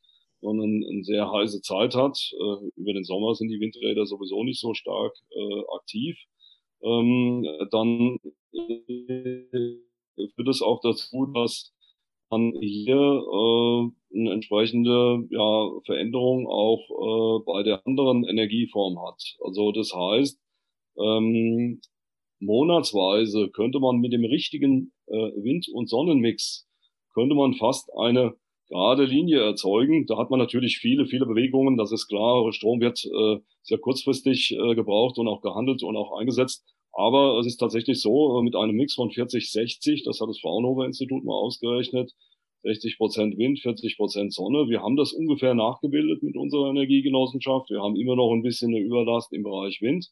[0.42, 4.44] Wenn man eine sehr heiße Zeit hat, äh, über den Sommer sind die Windräder sowieso
[4.44, 6.18] nicht so stark äh, aktiv,
[6.84, 8.18] ähm, dann
[10.36, 11.74] führt es auch dazu, dass
[12.32, 19.22] man hier äh, eine entsprechende ja, Veränderung auch äh, bei der anderen Energieform hat.
[19.44, 20.40] Also das heißt,
[20.98, 21.82] ähm,
[22.40, 26.68] monatsweise könnte man mit dem richtigen äh, Wind- und Sonnenmix,
[27.14, 28.34] könnte man fast eine
[28.72, 30.06] gerade Linie erzeugen.
[30.08, 31.78] Da hat man natürlich viele, viele Bewegungen.
[31.78, 32.52] Das ist klar.
[32.54, 36.66] Strom wird äh, sehr kurzfristig äh, gebraucht und auch gehandelt und auch eingesetzt.
[36.94, 40.86] Aber es ist tatsächlich so, äh, mit einem Mix von 40-60, das hat das Fraunhofer
[40.86, 42.12] Institut mal ausgerechnet,
[42.64, 44.70] 60 Prozent Wind, 40 Prozent Sonne.
[44.70, 47.70] Wir haben das ungefähr nachgebildet mit unserer Energiegenossenschaft.
[47.70, 50.08] Wir haben immer noch ein bisschen eine Überlast im Bereich Wind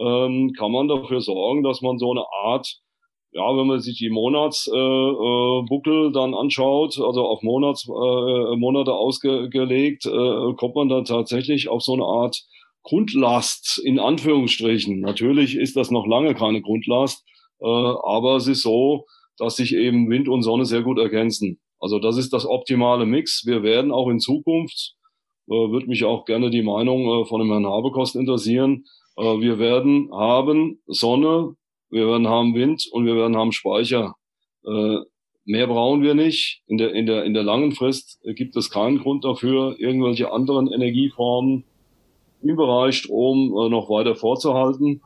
[0.00, 2.66] ähm, kann man dafür sorgen, dass man so eine Art,
[3.32, 8.92] ja, wenn man sich die Monatsbuckel äh, äh, dann anschaut, also auf Monats, äh, Monate
[8.92, 12.42] ausgelegt, äh, kommt man dann tatsächlich auf so eine Art
[12.82, 15.00] Grundlast in Anführungsstrichen.
[15.00, 17.24] Natürlich ist das noch lange keine Grundlast,
[17.60, 19.04] äh, aber es ist so,
[19.36, 21.60] dass sich eben Wind und Sonne sehr gut ergänzen.
[21.78, 23.44] Also das ist das optimale Mix.
[23.46, 24.94] Wir werden auch in Zukunft,
[25.48, 28.84] äh, würde mich auch gerne die Meinung äh, von dem Herrn Habekost interessieren,
[29.22, 31.54] wir werden haben Sonne,
[31.90, 34.14] wir werden haben Wind und wir werden haben Speicher.
[34.64, 34.98] Äh,
[35.44, 36.62] mehr brauchen wir nicht.
[36.66, 40.72] In der, in, der, in der langen Frist gibt es keinen Grund dafür, irgendwelche anderen
[40.72, 41.64] Energieformen
[42.42, 45.02] im Bereich Strom äh, noch weiter vorzuhalten.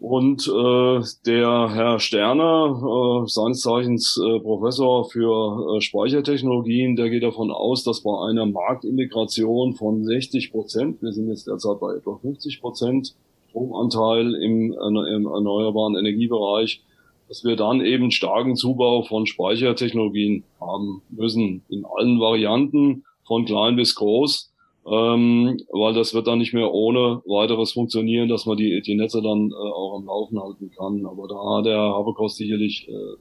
[0.00, 7.22] Und äh, der Herr Sterner, äh, seines Zeichens äh, Professor für äh, Speichertechnologien, der geht
[7.22, 12.16] davon aus, dass bei einer Marktintegration von 60 Prozent, wir sind jetzt derzeit bei etwa
[12.16, 13.14] 50 Prozent
[13.50, 16.82] Stromanteil im, äh, im erneuerbaren Energiebereich,
[17.28, 23.76] dass wir dann eben starken Zubau von Speichertechnologien haben müssen, in allen Varianten, von klein
[23.76, 24.49] bis groß
[24.86, 29.20] ähm, weil das wird dann nicht mehr ohne weiteres funktionieren, dass man die, die Netze
[29.22, 31.04] dann äh, auch am Laufen halten kann.
[31.06, 33.16] Aber da hat der Habekost sicherlich äh,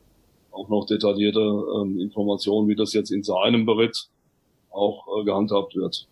[0.52, 4.10] auch noch detaillierte ähm, Informationen, wie das jetzt in seinem Bericht
[4.72, 6.08] auch äh, gehandhabt wird.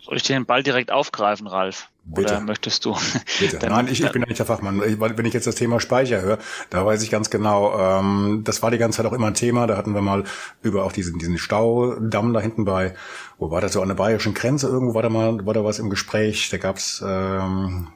[0.00, 1.90] Soll ich den Ball direkt aufgreifen, Ralf?
[2.10, 2.34] Bitte.
[2.34, 2.96] Oder möchtest du?
[3.38, 3.58] Bitte.
[3.60, 4.80] Dann, Nein, ich, ich bin ja nicht der Fachmann.
[4.80, 6.38] Wenn ich jetzt das Thema Speicher höre,
[6.70, 9.66] da weiß ich ganz genau, ähm, das war die ganze Zeit auch immer ein Thema.
[9.66, 10.24] Da hatten wir mal
[10.62, 12.94] über auch diesen, diesen Staudamm da hinten bei,
[13.38, 15.78] wo war das so an der bayerischen Grenze irgendwo, war da mal, war da was
[15.78, 16.48] im Gespräch.
[16.50, 17.88] Da gab's ähm,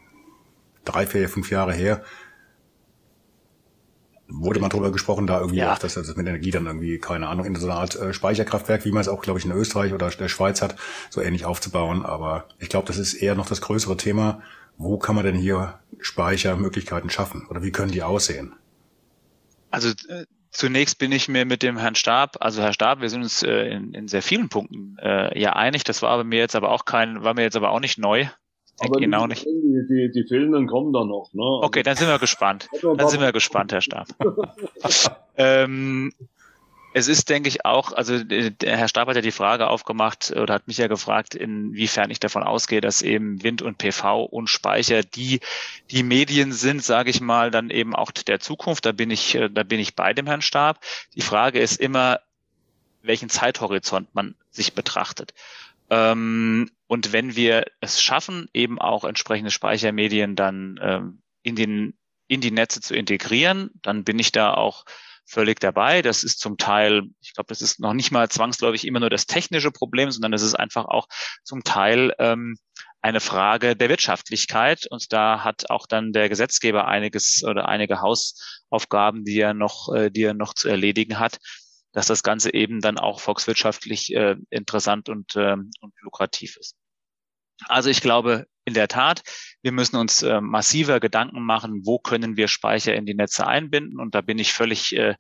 [0.85, 2.03] drei, vier, fünf Jahre her
[4.35, 5.73] wurde mal drüber gesprochen, da irgendwie ja.
[5.73, 8.85] auch, dass das mit Energie dann irgendwie, keine Ahnung, in so einer Art äh, Speicherkraftwerk,
[8.85, 10.77] wie man es auch, glaube ich, in Österreich oder der Schweiz hat,
[11.11, 12.05] so ähnlich aufzubauen.
[12.05, 14.42] Aber ich glaube, das ist eher noch das größere Thema.
[14.79, 17.47] Wo kann man denn hier Speichermöglichkeiten schaffen?
[17.49, 18.55] Oder wie können die aussehen?
[19.71, 23.23] Also äh, zunächst bin ich mir mit dem Herrn Stab, also Herr Stab, wir sind
[23.23, 25.85] uns äh, in, in sehr vielen Punkten äh, ja einig.
[25.85, 28.27] Das war bei mir jetzt aber auch kein, war mir jetzt aber auch nicht neu.
[28.80, 29.44] Aber genau die, nicht.
[29.44, 31.30] Die, die, die fehlenden kommen dann noch.
[31.32, 31.42] Ne?
[31.42, 32.68] Okay, dann sind wir gespannt.
[32.82, 34.08] Dann sind wir gespannt, Herr Stab.
[35.37, 36.12] ähm,
[36.94, 40.52] es ist, denke ich, auch, also der Herr Stab hat ja die Frage aufgemacht oder
[40.54, 45.02] hat mich ja gefragt, inwiefern ich davon ausgehe, dass eben Wind und PV und Speicher
[45.02, 45.40] die,
[45.90, 48.85] die Medien sind, sage ich mal, dann eben auch der Zukunft.
[48.85, 50.80] Da bin ich, äh, da bin ich bei dem Herrn Stab.
[51.14, 52.20] Die Frage ist immer,
[53.02, 55.32] welchen Zeithorizont man sich betrachtet.
[55.88, 62.42] Ähm, und wenn wir es schaffen, eben auch entsprechende Speichermedien dann ähm, in, den, in
[62.42, 64.85] die Netze zu integrieren, dann bin ich da auch
[65.24, 66.02] völlig dabei.
[66.02, 69.24] Das ist zum Teil, ich glaube, das ist noch nicht mal zwangsläufig immer nur das
[69.24, 71.07] technische Problem, sondern es ist einfach auch
[71.44, 72.59] zum Teil ähm,
[73.00, 74.87] eine Frage der Wirtschaftlichkeit.
[74.90, 80.11] Und da hat auch dann der Gesetzgeber einiges oder einige Hausaufgaben, die er noch, äh,
[80.11, 81.38] die er noch zu erledigen hat,
[81.92, 86.76] dass das Ganze eben dann auch volkswirtschaftlich äh, interessant und, äh, und lukrativ ist.
[87.68, 89.22] Also ich glaube, in der Tat,
[89.62, 93.98] wir müssen uns äh, massiver Gedanken machen, wo können wir Speicher in die Netze einbinden.
[93.98, 95.16] Und da bin ich völlig, äh,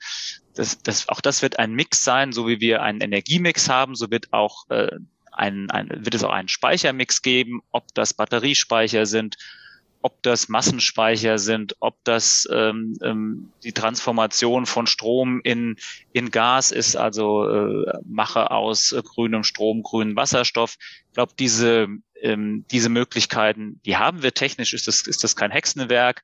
[0.54, 4.10] das, das, auch das wird ein Mix sein, so wie wir einen Energiemix haben, so
[4.10, 4.90] wird auch äh,
[5.32, 9.36] ein, ein, wird es auch einen Speichermix geben, ob das Batteriespeicher sind,
[10.02, 15.76] ob das Massenspeicher sind, ob das ähm, ähm, die Transformation von Strom in,
[16.12, 20.76] in Gas ist, also äh, Mache aus äh, grünem Strom, grünem Wasserstoff.
[21.08, 21.88] Ich glaube, diese,
[22.22, 26.22] ähm, diese Möglichkeiten, die haben wir technisch, ist das, ist das kein Hexenwerk.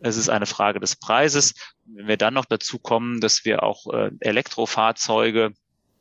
[0.00, 1.54] Es ist eine Frage des Preises.
[1.84, 5.52] Wenn wir dann noch dazu kommen, dass wir auch äh, Elektrofahrzeuge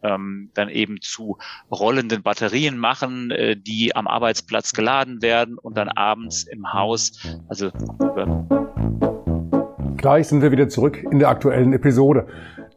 [0.02, 1.38] ähm, dann eben zu
[1.70, 7.72] rollenden Batterien machen, äh, die am Arbeitsplatz geladen werden und dann abends im Haus, also
[9.98, 12.28] Gleich sind wir wieder zurück in der aktuellen Episode.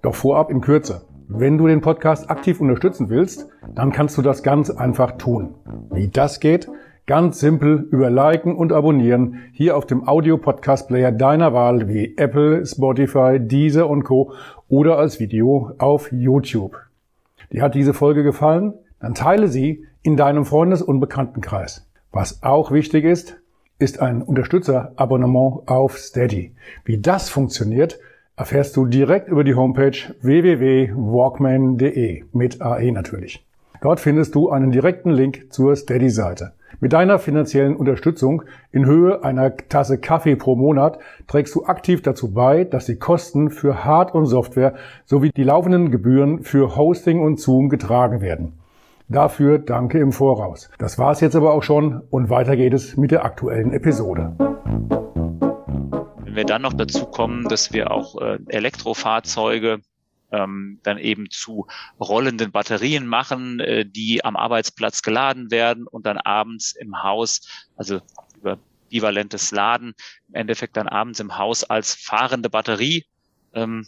[0.03, 1.07] Doch vorab in Kürze.
[1.35, 5.55] Wenn du den Podcast aktiv unterstützen willst, dann kannst du das ganz einfach tun.
[5.91, 6.69] Wie das geht?
[7.07, 13.39] Ganz simpel über Liken und Abonnieren hier auf dem Audio-Podcast-Player deiner Wahl wie Apple, Spotify,
[13.41, 14.35] Deezer und Co.
[14.69, 16.77] oder als Video auf YouTube.
[17.51, 18.75] Dir hat diese Folge gefallen?
[19.01, 21.89] Dann teile sie in deinem Freundes- und Bekanntenkreis.
[22.13, 23.41] Was auch wichtig ist,
[23.79, 26.55] ist ein Unterstützerabonnement auf Steady.
[26.85, 27.99] Wie das funktioniert,
[28.37, 33.47] erfährst du direkt über die Homepage www.walkman.de mit AE natürlich.
[33.83, 36.53] Dort findest du einen direkten Link zur Steady-Seite.
[36.81, 38.43] Mit deiner finanziellen Unterstützung
[38.73, 43.51] in Höhe einer Tasse Kaffee pro Monat trägst du aktiv dazu bei, dass die Kosten
[43.51, 48.55] für Hard- und Software sowie die laufenden Gebühren für Hosting und Zoom getragen werden.
[49.09, 50.71] Dafür danke im Voraus.
[50.79, 54.33] Das war's jetzt aber auch schon und weiter geht es mit der aktuellen Episode.
[56.33, 59.83] Wenn wir dann noch dazu kommen, dass wir auch äh, Elektrofahrzeuge
[60.31, 61.67] ähm, dann eben zu
[62.01, 68.01] rollenden Batterien machen, äh, die am Arbeitsplatz geladen werden und dann abends im Haus, also
[68.41, 69.93] über bivalentes Laden,
[70.29, 73.05] im Endeffekt dann abends im Haus als fahrende Batterie
[73.53, 73.87] ähm,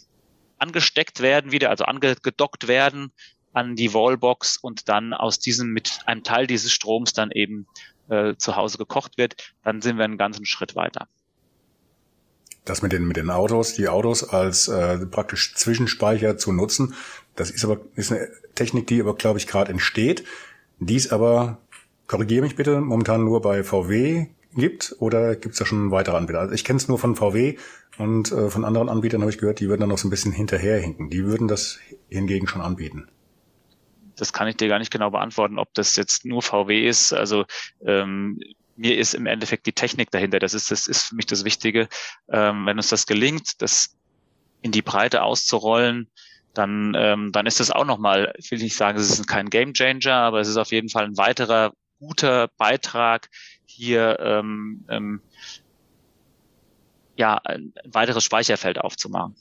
[0.59, 3.11] angesteckt werden, wieder, also angedockt werden
[3.53, 7.65] an die Wallbox und dann aus diesem mit einem Teil dieses Stroms dann eben
[8.09, 11.07] äh, zu Hause gekocht wird, dann sind wir einen ganzen Schritt weiter
[12.65, 16.95] das mit den, mit den Autos, die Autos als äh, praktisch Zwischenspeicher zu nutzen.
[17.35, 20.23] Das ist aber ist eine Technik, die aber, glaube ich, gerade entsteht.
[20.79, 21.59] Dies aber,
[22.07, 26.39] korrigiere mich bitte, momentan nur bei VW gibt oder gibt es da schon weitere Anbieter?
[26.39, 27.57] Also ich kenne es nur von VW
[27.97, 30.31] und äh, von anderen Anbietern habe ich gehört, die würden dann noch so ein bisschen
[30.31, 31.09] hinterherhinken.
[31.09, 33.07] Die würden das hingegen schon anbieten.
[34.15, 37.13] Das kann ich dir gar nicht genau beantworten, ob das jetzt nur VW ist.
[37.13, 37.45] Also
[37.85, 38.39] ähm,
[38.75, 40.39] mir ist im Endeffekt die Technik dahinter.
[40.39, 41.87] Das ist, das ist für mich das Wichtige.
[42.29, 43.95] Ähm, wenn uns das gelingt, das
[44.61, 46.09] in die Breite auszurollen,
[46.53, 49.73] dann, ähm, dann ist das auch nochmal, ich will nicht sagen, es ist kein Game
[49.73, 53.29] Changer, aber es ist auf jeden Fall ein weiterer guter Beitrag,
[53.65, 55.21] hier ähm, ähm,
[57.17, 59.35] ja, ein weiteres Speicherfeld aufzumachen.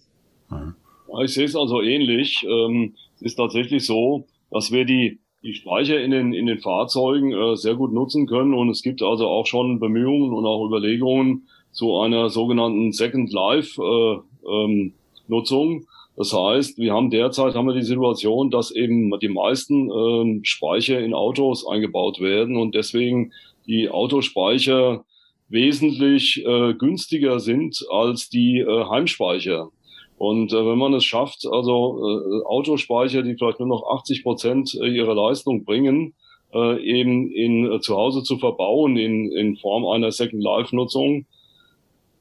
[1.23, 2.45] Ich sehe es also ähnlich.
[2.45, 7.33] Ähm, es ist tatsächlich so, dass wir die die Speicher in den, in den Fahrzeugen
[7.33, 8.55] äh, sehr gut nutzen können.
[8.55, 13.81] Und es gibt also auch schon Bemühungen und auch Überlegungen zu einer sogenannten Second Life
[13.81, 14.95] äh, ähm,
[15.29, 15.87] Nutzung.
[16.17, 21.01] Das heißt, wir haben derzeit haben wir die Situation, dass eben die meisten ähm, Speicher
[21.01, 23.33] in Autos eingebaut werden und deswegen
[23.67, 25.05] die Autospeicher
[25.49, 29.71] wesentlich äh, günstiger sind als die äh, Heimspeicher.
[30.17, 34.75] Und äh, wenn man es schafft, also äh, Autospeicher, die vielleicht nur noch 80 Prozent
[34.81, 36.15] äh, ihrer Leistung bringen,
[36.53, 41.27] äh, eben in äh, zu Hause zu verbauen in, in Form einer Second Life Nutzung,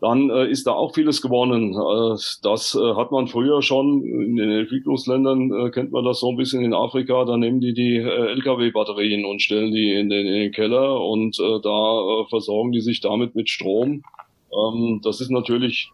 [0.04, 1.74] dann äh, ist da auch vieles gewonnen.
[1.74, 6.30] Äh, das äh, hat man früher schon in den Entwicklungsländern, äh, kennt man das so
[6.30, 10.28] ein bisschen in Afrika, da nehmen die die äh, Lkw-Batterien und stellen die in den,
[10.28, 14.04] in den Keller und äh, da äh, versorgen die sich damit mit Strom.
[14.52, 15.90] Ähm, das ist natürlich,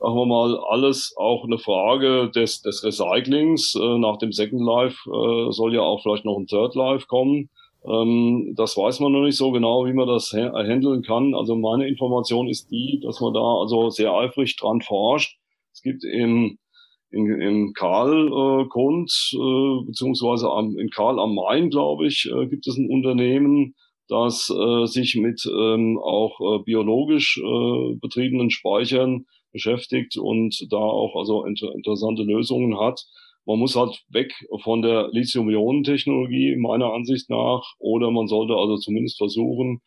[0.00, 3.74] sagen wir mal, alles auch eine Frage des, des Recyclings.
[3.74, 7.50] Äh, nach dem Second Life äh, soll ja auch vielleicht noch ein Third Life kommen.
[7.84, 11.34] Ähm, das weiß man noch nicht so genau, wie man das handeln kann.
[11.34, 15.38] Also meine Information ist die, dass man da also sehr eifrig dran forscht.
[15.72, 16.58] Es gibt im
[17.10, 22.46] in, in Karl äh, Kund, äh, beziehungsweise am, in Karl am Main, glaube ich, äh,
[22.46, 23.74] gibt es ein Unternehmen,
[24.08, 31.16] das äh, sich mit ähm, auch äh, biologisch äh, betriebenen Speichern beschäftigt und da auch
[31.16, 33.00] also inter interessante Lösungen hat.
[33.46, 34.32] Man muss halt weg
[34.62, 39.80] von der Lithium-Ionen-Technologie meiner Ansicht nach oder man sollte also zumindest versuchen,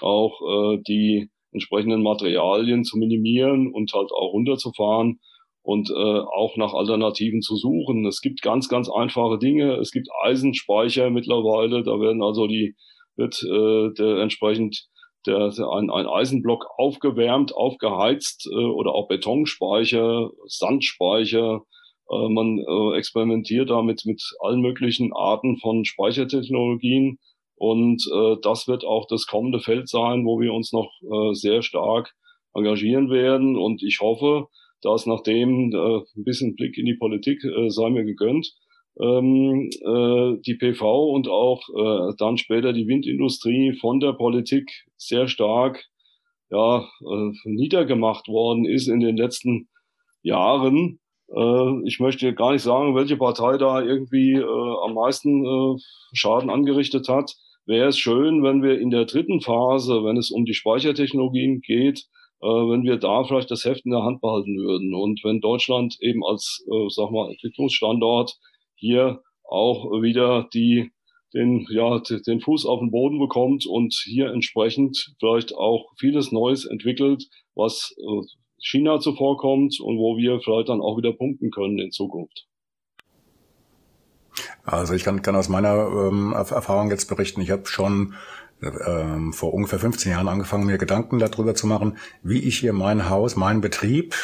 [0.00, 5.20] auch äh, die entsprechenden Materialien zu minimieren und halt auch runterzufahren
[5.62, 8.04] und äh, auch nach Alternativen zu suchen.
[8.06, 9.76] Es gibt ganz, ganz einfache Dinge.
[9.76, 11.82] Es gibt Eisenspeicher mittlerweile.
[11.82, 12.74] Da werden also die,
[13.16, 14.88] wird äh, der entsprechend
[15.26, 21.62] der, ein, ein Eisenblock aufgewärmt, aufgeheizt äh, oder auch Betonspeicher, Sandspeicher,
[22.10, 27.18] äh, man äh, experimentiert damit mit allen möglichen Arten von Speichertechnologien.
[27.56, 31.62] Und äh, das wird auch das kommende Feld sein, wo wir uns noch äh, sehr
[31.62, 32.12] stark
[32.52, 33.56] engagieren werden.
[33.56, 34.48] Und ich hoffe,
[34.82, 38.52] dass nachdem äh, ein bisschen Blick in die Politik äh, sei mir gegönnt,
[39.00, 45.28] ähm, äh, die PV und auch äh, dann später die Windindustrie von der Politik sehr
[45.28, 45.84] stark
[46.50, 49.68] ja, äh, niedergemacht worden ist in den letzten
[50.22, 51.00] Jahren
[51.32, 55.78] äh, ich möchte gar nicht sagen, welche Partei da irgendwie äh, am meisten äh,
[56.12, 57.34] Schaden angerichtet hat.
[57.66, 62.06] Wäre es schön, wenn wir in der dritten Phase, wenn es um die Speichertechnologien geht,
[62.42, 65.96] äh, wenn wir da vielleicht das Heft in der Hand behalten würden und wenn Deutschland
[66.00, 68.36] eben als, äh, sag mal, Entwicklungsstandort
[68.84, 70.92] hier auch wieder die
[71.34, 76.64] den, ja, den Fuß auf den Boden bekommt und hier entsprechend vielleicht auch vieles Neues
[76.64, 77.24] entwickelt,
[77.56, 78.26] was äh,
[78.62, 82.46] China zuvorkommt und wo wir vielleicht dann auch wieder punkten können in Zukunft.
[84.64, 88.14] Also ich kann, kann aus meiner ähm, Erfahrung jetzt berichten, ich habe schon
[88.62, 93.10] ähm, vor ungefähr 15 Jahren angefangen, mir Gedanken darüber zu machen, wie ich hier mein
[93.10, 94.14] Haus, meinen Betrieb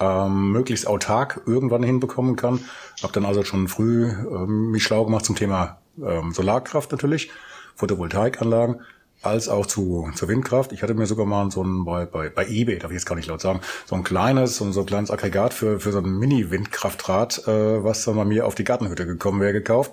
[0.00, 2.60] ähm, möglichst autark irgendwann hinbekommen kann.
[3.02, 7.30] Habe dann also schon früh ähm, mich schlau gemacht zum Thema ähm, Solarkraft natürlich,
[7.76, 8.80] Photovoltaikanlagen
[9.22, 10.72] als auch zu, zur Windkraft.
[10.72, 13.16] Ich hatte mir sogar mal so ein, bei, bei, bei eBay, darf ich jetzt gar
[13.16, 15.98] nicht laut sagen, so ein kleines, so ein, so ein kleines Aggregat für, für so
[15.98, 19.92] ein Mini-Windkraftrad, äh, was dann bei mir auf die Gartenhütte gekommen wäre, gekauft.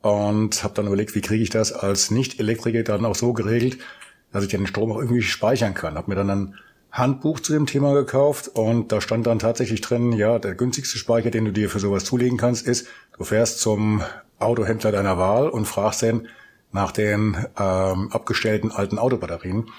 [0.00, 3.78] Und habe dann überlegt, wie kriege ich das als Nicht-Elektriker dann auch so geregelt,
[4.32, 5.96] dass ich den Strom auch irgendwie speichern kann.
[5.96, 6.54] Habe mir dann ein
[6.92, 11.30] Handbuch zu dem Thema gekauft und da stand dann tatsächlich drin, ja, der günstigste Speicher,
[11.30, 14.02] den du dir für sowas zulegen kannst, ist, du fährst zum
[14.38, 16.28] Autohändler deiner Wahl und fragst den,
[16.70, 19.70] nach den ähm, abgestellten alten Autobatterien.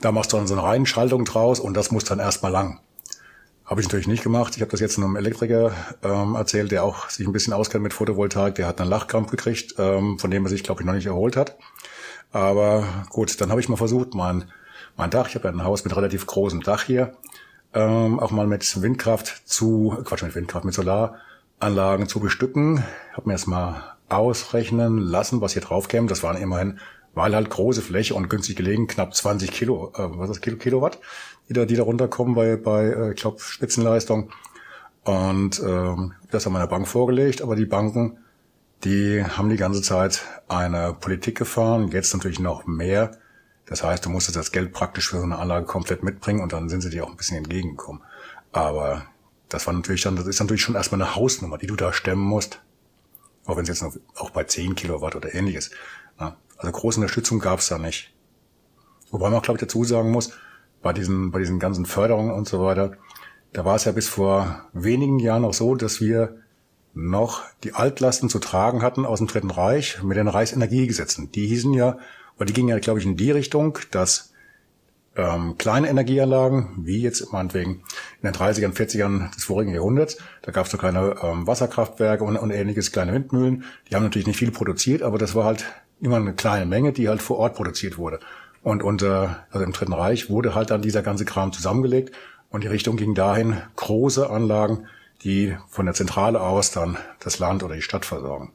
[0.00, 2.80] Da machst du dann so eine Reihenschaltung draus und das muss dann erstmal lang.
[3.64, 4.54] Habe ich natürlich nicht gemacht.
[4.54, 5.72] Ich habe das jetzt einem Elektriker
[6.04, 8.54] ähm, erzählt, der auch sich ein bisschen auskennt mit Photovoltaik.
[8.54, 11.36] Der hat einen Lachkrampf gekriegt, ähm, von dem er sich, glaube ich, noch nicht erholt
[11.36, 11.56] hat.
[12.30, 14.44] Aber gut, dann habe ich mal versucht, mein,
[14.96, 17.14] mein Dach, ich habe ja ein Haus mit relativ großem Dach hier,
[17.74, 22.82] ähm, auch mal mit Windkraft zu, Quatsch, mit Windkraft, mit Solaranlagen zu bestücken.
[23.12, 26.06] Habe mir erstmal ausrechnen lassen, was hier drauf käme.
[26.06, 26.78] Das waren immerhin,
[27.14, 30.98] weil halt große Fläche und günstig gelegen, knapp 20 Kilo, äh, was ist Kilo, Kilowatt,
[31.48, 34.30] die da, die da runterkommen bei, bei äh, ich glaube, Spitzenleistung.
[35.04, 38.18] Und ähm, das haben meiner Bank vorgelegt, aber die Banken,
[38.84, 43.12] die haben die ganze Zeit eine Politik gefahren, jetzt natürlich noch mehr.
[43.66, 46.68] Das heißt, du musstest das Geld praktisch für so eine Anlage komplett mitbringen und dann
[46.68, 48.02] sind sie dir auch ein bisschen entgegengekommen.
[48.52, 49.04] Aber
[49.48, 52.22] das war natürlich dann, das ist natürlich schon erstmal eine Hausnummer, die du da stemmen
[52.22, 52.62] musst.
[53.44, 55.70] Auch wenn es jetzt noch, auch bei 10 Kilowatt oder ähnliches.
[56.18, 58.12] Ja, also große Unterstützung gab es da nicht.
[59.10, 60.32] Wobei man auch, glaube ich, dazu sagen muss,
[60.82, 62.92] bei diesen, bei diesen ganzen Förderungen und so weiter,
[63.52, 66.36] da war es ja bis vor wenigen Jahren auch so, dass wir
[66.94, 71.30] noch die Altlasten zu tragen hatten aus dem Dritten Reich mit den Reichsenergiegesetzen.
[71.30, 71.98] Die hießen ja,
[72.36, 74.32] oder die gingen ja, glaube ich, in die Richtung, dass
[75.16, 77.82] ähm, kleine Energieanlagen, wie jetzt meinetwegen
[78.22, 82.36] in den 30ern, 40ern des vorigen Jahrhunderts, da gab es so kleine ähm, Wasserkraftwerke und,
[82.36, 85.64] und ähnliches, kleine Windmühlen, die haben natürlich nicht viel produziert, aber das war halt
[86.00, 88.20] immer eine kleine Menge, die halt vor Ort produziert wurde.
[88.62, 92.14] Und unter, also im Dritten Reich wurde halt dann dieser ganze Kram zusammengelegt
[92.50, 94.86] und die Richtung ging dahin, große Anlagen,
[95.22, 98.52] die von der Zentrale aus dann das Land oder die Stadt versorgen.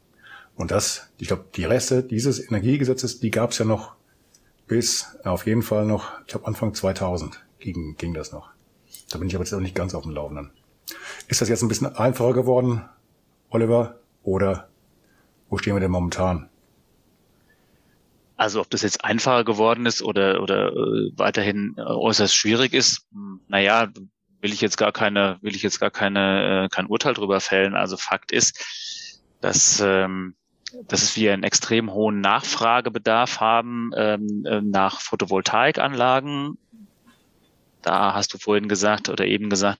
[0.56, 3.96] Und das, ich glaube, die Reste dieses Energiegesetzes, die gab es ja noch
[4.68, 8.50] bis auf jeden Fall noch, ich glaube Anfang 2000 ging, ging das noch.
[9.10, 10.52] Da bin ich aber jetzt auch nicht ganz auf dem Laufenden.
[11.28, 12.88] Ist das jetzt ein bisschen einfacher geworden,
[13.50, 14.00] Oliver?
[14.24, 14.70] Oder
[15.50, 16.50] wo stehen wir denn momentan?
[18.38, 23.06] Also ob das jetzt einfacher geworden ist oder, oder äh, weiterhin äh, äußerst schwierig ist,
[23.12, 23.92] hm, naja,
[24.42, 27.76] will ich jetzt gar keine, will ich jetzt gar keine, äh, kein Urteil drüber fällen.
[27.76, 30.36] Also Fakt ist, dass ähm,
[30.88, 36.58] dass wir einen extrem hohen Nachfragebedarf haben ähm, äh, nach Photovoltaikanlagen.
[37.82, 39.80] Da hast du vorhin gesagt oder eben gesagt,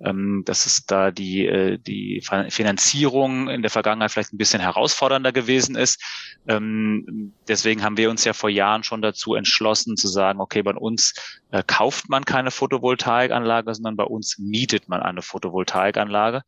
[0.00, 5.32] ähm, dass es da die, äh, die Finanzierung in der Vergangenheit vielleicht ein bisschen herausfordernder
[5.32, 6.02] gewesen ist.
[6.46, 10.74] Ähm, deswegen haben wir uns ja vor Jahren schon dazu entschlossen zu sagen, okay, bei
[10.74, 11.14] uns
[11.50, 16.42] äh, kauft man keine Photovoltaikanlage, sondern bei uns mietet man eine Photovoltaikanlage.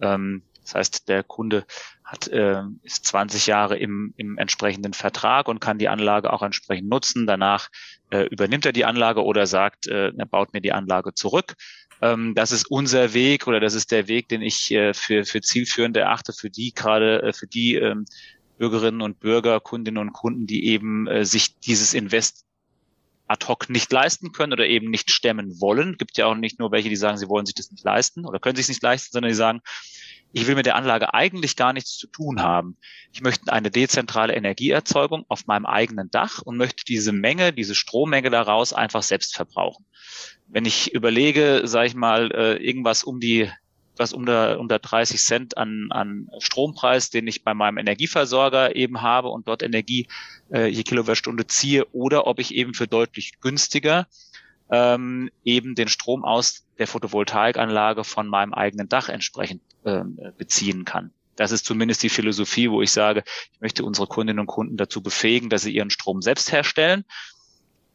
[0.00, 1.66] Ähm, das heißt, der Kunde
[2.14, 6.88] hat, äh, ist 20 Jahre im, im entsprechenden Vertrag und kann die Anlage auch entsprechend
[6.88, 7.26] nutzen.
[7.26, 7.68] Danach
[8.10, 11.54] äh, übernimmt er die Anlage oder sagt, äh, er baut mir die Anlage zurück.
[12.00, 15.40] Ähm, das ist unser Weg oder das ist der Weg, den ich äh, für, für
[15.40, 18.04] zielführend erachte, für die gerade, äh, für die ähm,
[18.58, 22.44] Bürgerinnen und Bürger, Kundinnen und Kunden, die eben äh, sich dieses Invest
[23.26, 25.96] ad hoc nicht leisten können oder eben nicht stemmen wollen.
[25.96, 28.38] Gibt ja auch nicht nur welche, die sagen, sie wollen sich das nicht leisten oder
[28.38, 29.60] können sich nicht leisten, sondern die sagen,
[30.34, 32.76] ich will mit der Anlage eigentlich gar nichts zu tun haben.
[33.12, 38.30] Ich möchte eine dezentrale Energieerzeugung auf meinem eigenen Dach und möchte diese Menge, diese Strommenge
[38.30, 39.86] daraus einfach selbst verbrauchen.
[40.48, 43.48] Wenn ich überlege, sage ich mal, äh, irgendwas um die
[43.96, 49.28] was unter, unter 30 Cent an, an Strompreis, den ich bei meinem Energieversorger eben habe
[49.28, 50.08] und dort Energie
[50.52, 54.08] äh, je Kilowattstunde ziehe, oder ob ich eben für deutlich günstiger
[54.70, 61.12] ähm, eben den Strom aus der Photovoltaikanlage von meinem eigenen Dach entsprechend ähm, beziehen kann.
[61.36, 65.02] Das ist zumindest die Philosophie, wo ich sage, ich möchte unsere Kundinnen und Kunden dazu
[65.02, 67.04] befähigen, dass sie ihren Strom selbst herstellen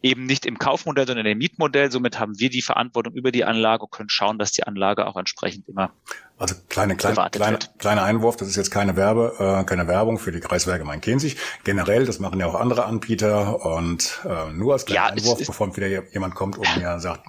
[0.01, 1.91] eben nicht im Kaufmodell, sondern im Mietmodell.
[1.91, 5.17] Somit haben wir die Verantwortung über die Anlage und können schauen, dass die Anlage auch
[5.17, 5.91] entsprechend immer
[6.37, 10.31] also kleine, kleine, kleine, kleiner Einwurf, das ist jetzt keine Werbe, äh, keine Werbung für
[10.31, 11.35] die Kreiswerke Main-Kinzig.
[11.65, 15.75] Generell, das machen ja auch andere Anbieter und äh, nur als kleiner ja, Einwurf, bevor
[15.75, 17.25] wieder jemand kommt und mir sagt,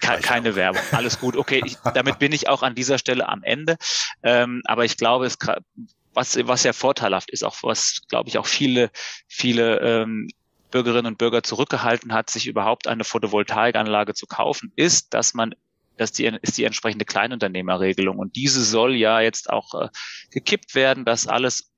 [0.00, 0.82] keine Werbung.
[0.92, 1.36] Alles gut.
[1.36, 3.76] Okay, ich, damit bin ich auch an dieser Stelle am Ende.
[4.22, 5.38] Ähm, aber ich glaube, es
[6.14, 8.90] was, was ja vorteilhaft ist, auch was, glaube ich, auch viele,
[9.28, 10.28] viele ähm,
[10.70, 15.54] Bürgerinnen und Bürger zurückgehalten hat, sich überhaupt eine Photovoltaikanlage zu kaufen, ist, dass man
[15.96, 18.18] das die, ist die entsprechende Kleinunternehmerregelung.
[18.18, 19.88] Und diese soll ja jetzt auch äh,
[20.30, 21.72] gekippt werden, dass alles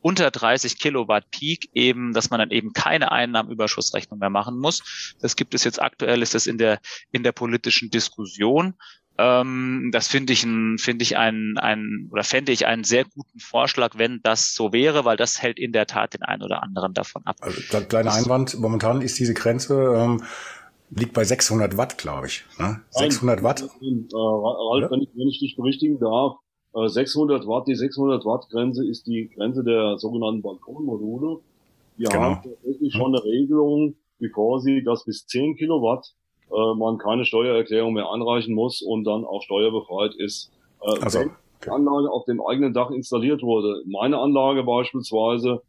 [0.00, 5.14] unter 30 Kilowatt Peak eben, dass man dann eben keine Einnahmenüberschussrechnung mehr machen muss.
[5.20, 6.78] Das gibt es jetzt aktuell, ist das in der,
[7.10, 8.74] in der politischen Diskussion.
[9.16, 13.38] Ähm, das finde ich ein, finde ich einen, einen, oder fände ich einen sehr guten
[13.38, 16.94] Vorschlag, wenn das so wäre, weil das hält in der Tat den einen oder anderen
[16.94, 17.36] davon ab.
[17.40, 20.24] Also, kleiner Einwand, momentan ist diese Grenze, ähm,
[20.90, 22.44] liegt bei 600 Watt, glaube ich.
[22.58, 22.80] Ne?
[22.90, 23.62] 600 Watt?
[23.62, 24.90] Äh, Ralf, ja?
[24.90, 26.36] wenn, ich, wenn ich dich berichtigen darf,
[26.74, 31.40] äh, 600 Watt, die 600 Watt Grenze ist die Grenze der sogenannten Balkonmodule.
[31.96, 32.20] Wir genau.
[32.20, 36.14] haben tatsächlich schon eine Regelung, die vorsieht, dass bis 10 Kilowatt
[36.54, 40.52] äh, man keine Steuererklärung mehr anreichen muss und dann auch steuerbefreit ist.
[40.82, 41.30] Äh, also, wenn
[41.64, 43.82] die Anlage auf dem eigenen Dach installiert wurde.
[43.86, 45.62] Meine Anlage beispielsweise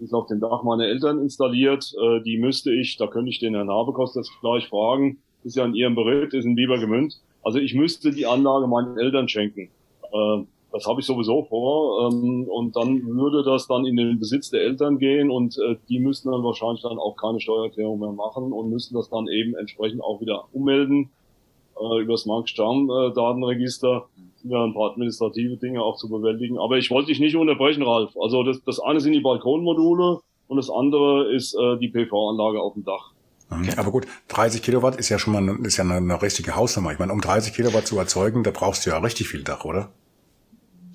[0.00, 1.92] ist auf dem Dach meiner Eltern installiert.
[2.00, 5.64] Äh, die müsste ich, da könnte ich den Herrn Habekost das gleich fragen, ist ja
[5.64, 7.22] in Ihrem Bericht, ist in Biber gemünzt.
[7.42, 9.70] Also ich müsste die Anlage meinen Eltern schenken.
[10.12, 12.10] Äh, das habe ich sowieso vor.
[12.10, 15.98] Ähm, und dann würde das dann in den Besitz der Eltern gehen und äh, die
[15.98, 20.02] müssten dann wahrscheinlich dann auch keine Steuererklärung mehr machen und müssten das dann eben entsprechend
[20.02, 21.10] auch wieder ummelden
[21.80, 24.06] äh, über das Marktstamm-Datenregister.
[24.36, 26.58] sind ja ein paar administrative Dinge auch zu bewältigen.
[26.58, 28.16] Aber ich wollte dich nicht unterbrechen, Ralf.
[28.20, 32.74] Also das, das eine sind die Balkonmodule und das andere ist äh, die PV-Anlage auf
[32.74, 33.12] dem Dach.
[33.50, 33.70] Mhm.
[33.78, 36.92] Aber gut, 30 Kilowatt ist ja schon mal ist ja eine, eine richtige Hausnummer.
[36.92, 39.88] Ich meine, um 30 Kilowatt zu erzeugen, da brauchst du ja richtig viel Dach, oder?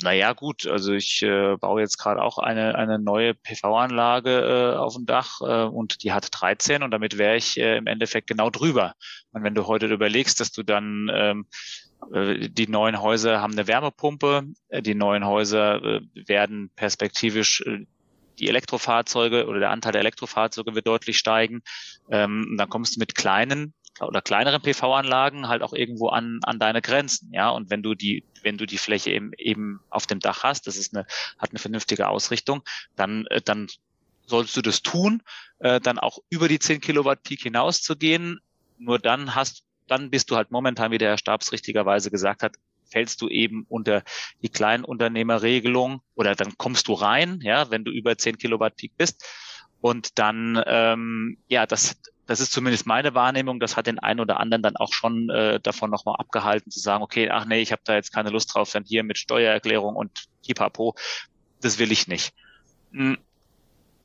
[0.03, 4.95] Naja, gut, also ich äh, baue jetzt gerade auch eine, eine neue PV-Anlage äh, auf
[4.95, 8.49] dem Dach äh, und die hat 13 und damit wäre ich äh, im Endeffekt genau
[8.49, 8.93] drüber.
[9.31, 11.45] Und wenn du heute überlegst, dass du dann ähm,
[12.11, 14.43] Äh, die neuen Häuser haben eine Wärmepumpe.
[14.69, 17.63] Äh, die neuen Häuser äh, werden perspektivisch
[18.39, 21.61] die Elektrofahrzeuge oder der Anteil der Elektrofahrzeuge wird deutlich steigen.
[22.09, 26.81] Ähm, dann kommst du mit kleinen oder kleineren PV-Anlagen halt auch irgendwo an, an deine
[26.81, 27.49] Grenzen, ja.
[27.49, 30.77] Und wenn du die, wenn du die Fläche eben, eben auf dem Dach hast, das
[30.77, 31.05] ist eine,
[31.37, 32.63] hat eine vernünftige Ausrichtung,
[32.95, 33.67] dann, dann
[34.25, 35.21] sollst du das tun,
[35.59, 38.39] äh, dann auch über die 10 Kilowatt Peak hinauszugehen.
[38.77, 42.55] Nur dann hast, dann bist du halt momentan, wie der Herr Stabs richtigerweise gesagt hat,
[42.89, 44.03] fällst du eben unter
[44.41, 49.25] die Kleinunternehmerregelung oder dann kommst du rein, ja, wenn du über 10 Kilowatt Peak bist.
[49.83, 54.39] Und dann, ähm, ja, das, das ist zumindest meine Wahrnehmung, das hat den einen oder
[54.39, 57.81] anderen dann auch schon äh, davon nochmal abgehalten, zu sagen, okay, ach nee, ich habe
[57.83, 60.95] da jetzt keine Lust drauf, dann hier mit Steuererklärung und Kipapo,
[61.59, 62.33] das will ich nicht.
[62.93, 63.17] Hm,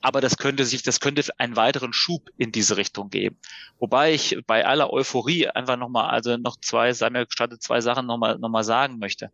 [0.01, 3.39] aber das könnte sich, das könnte einen weiteren Schub in diese Richtung geben.
[3.79, 8.07] Wobei ich bei aller Euphorie einfach nochmal, also noch zwei, sei mir gestattet, zwei Sachen
[8.07, 9.31] nochmal, nochmal sagen möchte.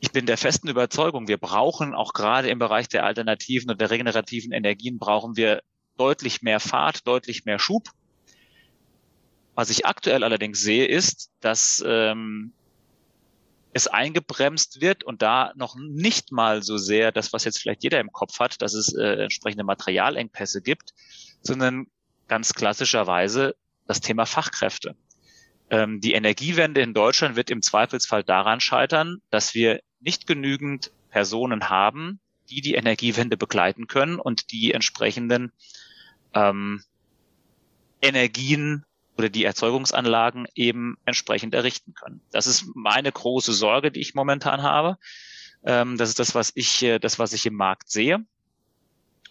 [0.00, 3.90] Ich bin der festen Überzeugung, wir brauchen auch gerade im Bereich der alternativen und der
[3.90, 5.62] regenerativen Energien brauchen wir
[5.96, 7.88] deutlich mehr Fahrt, deutlich mehr Schub.
[9.54, 12.52] Was ich aktuell allerdings sehe, ist, dass ähm,
[13.72, 17.98] es eingebremst wird und da noch nicht mal so sehr das, was jetzt vielleicht jeder
[17.98, 20.94] im Kopf hat, dass es äh, entsprechende Materialengpässe gibt,
[21.42, 21.86] sondern
[22.28, 24.94] ganz klassischerweise das Thema Fachkräfte.
[25.70, 31.68] Ähm, die Energiewende in Deutschland wird im Zweifelsfall daran scheitern, dass wir nicht genügend Personen
[31.68, 32.20] haben,
[32.50, 35.52] die die Energiewende begleiten können und die entsprechenden
[36.34, 36.82] ähm,
[38.00, 38.84] Energien
[39.16, 42.20] oder die Erzeugungsanlagen eben entsprechend errichten können.
[42.30, 44.96] Das ist meine große Sorge, die ich momentan habe.
[45.64, 48.24] Ähm, das ist das, was ich, äh, das, was ich im Markt sehe.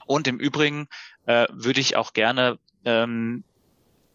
[0.06, 0.88] Und im Übrigen
[1.26, 3.44] äh, würde ich auch gerne, ähm,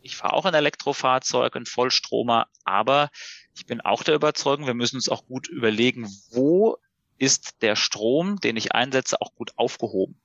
[0.02, 3.10] ich fahre auch ein Elektrofahrzeug, ein Vollstromer, aber
[3.54, 6.76] ich bin auch der Überzeugung, wir müssen uns auch gut überlegen, wo
[7.18, 10.20] ist der Strom, den ich einsetze, auch gut aufgehoben.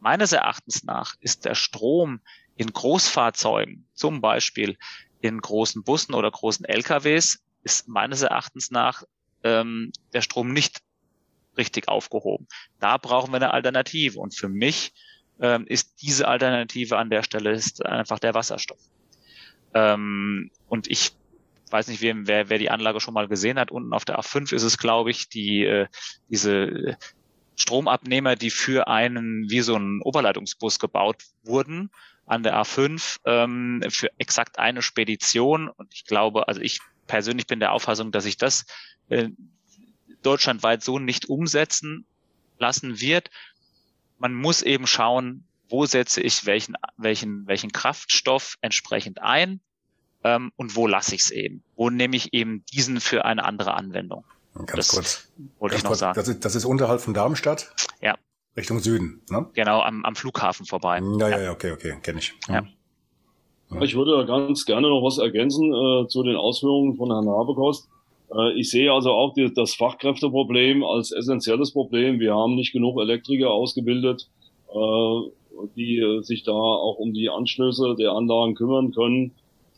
[0.00, 2.20] Meines Erachtens nach ist der Strom,
[2.56, 4.76] in Großfahrzeugen, zum Beispiel
[5.22, 9.02] in großen Bussen oder großen LKWs, ist meines Erachtens nach
[9.44, 10.82] ähm, der Strom nicht
[11.56, 12.48] richtig aufgehoben.
[12.78, 14.18] Da brauchen wir eine Alternative.
[14.18, 14.92] Und für mich
[15.40, 18.80] ähm, ist diese Alternative an der Stelle ist einfach der Wasserstoff.
[19.74, 21.12] Ähm, und ich
[21.70, 23.70] weiß nicht, wer, wer, wer die Anlage schon mal gesehen hat.
[23.70, 25.86] Unten auf der A5 ist es, glaube ich, die äh,
[26.28, 26.96] diese
[27.56, 31.90] Stromabnehmer, die für einen wie so einen Oberleitungsbus gebaut wurden
[32.26, 35.68] an der A5 ähm, für exakt eine Spedition.
[35.68, 38.66] Und ich glaube, also ich persönlich bin der Auffassung, dass sich das
[39.08, 39.28] äh,
[40.22, 42.06] deutschlandweit so nicht umsetzen
[42.58, 43.30] lassen wird.
[44.18, 49.60] Man muss eben schauen, wo setze ich welchen, welchen, welchen Kraftstoff entsprechend ein
[50.24, 51.62] ähm, und wo lasse ich es eben.
[51.76, 54.24] Wo nehme ich eben diesen für eine andere Anwendung.
[54.54, 55.28] Ganz das kurz.
[55.58, 55.98] Wollte Ganz ich noch kurz.
[56.00, 56.14] sagen.
[56.14, 57.72] Das ist, das ist unterhalb von Darmstadt?
[58.00, 58.16] Ja.
[58.56, 59.46] Richtung Süden, ne?
[59.54, 61.00] Genau, am, am Flughafen vorbei.
[61.18, 62.34] Ja, ja, ja, okay, okay, kenne ich.
[62.48, 62.62] Ja.
[63.70, 63.80] ja.
[63.80, 67.88] Ich würde ganz gerne noch was ergänzen äh, zu den Ausführungen von Herrn Habekost.
[68.34, 72.18] Äh, ich sehe also auch die, das Fachkräfteproblem als essentielles Problem.
[72.18, 74.28] Wir haben nicht genug Elektriker ausgebildet,
[74.74, 75.20] äh,
[75.76, 79.32] die äh, sich da auch um die Anschlüsse der Anlagen kümmern können.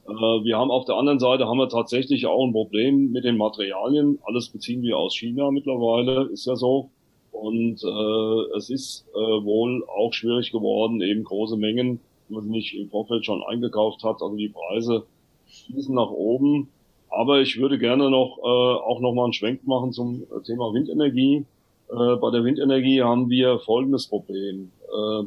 [0.06, 3.36] Äh, wir haben auf der anderen Seite haben wir tatsächlich auch ein Problem mit den
[3.36, 4.18] Materialien.
[4.24, 6.90] Alles beziehen wir aus China mittlerweile, ist ja so.
[7.30, 12.74] Und äh, es ist äh, wohl auch schwierig geworden, eben große Mengen, die man nicht
[12.74, 14.22] im Vorfeld schon eingekauft hat.
[14.22, 15.04] Also die Preise
[15.46, 16.68] schießen nach oben.
[17.08, 21.44] Aber ich würde gerne noch äh, auch noch mal einen Schwenk machen zum Thema Windenergie.
[21.90, 24.72] Äh, bei der Windenergie haben wir folgendes Problem.
[24.88, 25.24] Äh,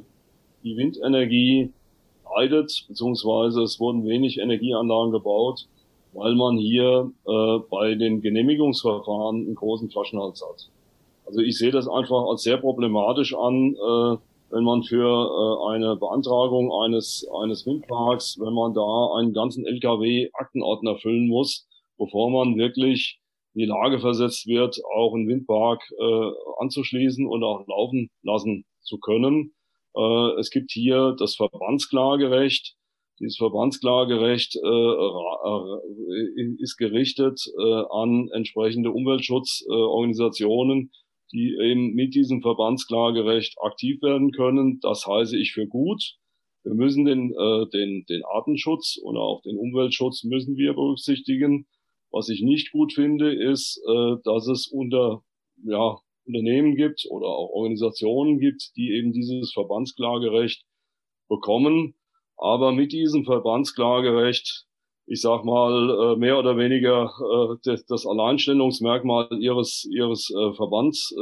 [0.65, 1.71] die Windenergie
[2.35, 5.67] leidet, beziehungsweise es wurden wenig Energieanlagen gebaut,
[6.13, 10.69] weil man hier äh, bei den Genehmigungsverfahren einen großen Flaschenhals hat.
[11.25, 14.17] Also ich sehe das einfach als sehr problematisch an, äh,
[14.49, 20.97] wenn man für äh, eine Beantragung eines, eines Windparks, wenn man da einen ganzen LKW-Aktenordner
[20.97, 23.19] füllen muss, bevor man wirklich
[23.53, 28.97] in die Lage versetzt wird, auch einen Windpark äh, anzuschließen und auch laufen lassen zu
[28.99, 29.53] können.
[29.95, 32.75] Äh, es gibt hier das Verbandsklagerecht.
[33.19, 40.91] Dieses Verbandsklagerecht äh, äh, ist gerichtet äh, an entsprechende Umweltschutzorganisationen,
[41.31, 44.79] die eben mit diesem Verbandsklagerecht aktiv werden können.
[44.81, 46.15] Das heiße ich für gut.
[46.63, 51.67] Wir müssen den, äh, den, den Artenschutz und auch den Umweltschutz müssen wir berücksichtigen.
[52.11, 55.23] Was ich nicht gut finde, ist, äh, dass es unter
[55.63, 60.65] ja, Unternehmen gibt oder auch Organisationen gibt, die eben dieses Verbandsklagerecht
[61.29, 61.95] bekommen.
[62.37, 64.65] Aber mit diesem Verbandsklagerecht
[65.07, 67.11] ich sag mal, äh, mehr oder weniger
[67.63, 71.13] äh, das Alleinstellungsmerkmal ihres, ihres äh, Verbands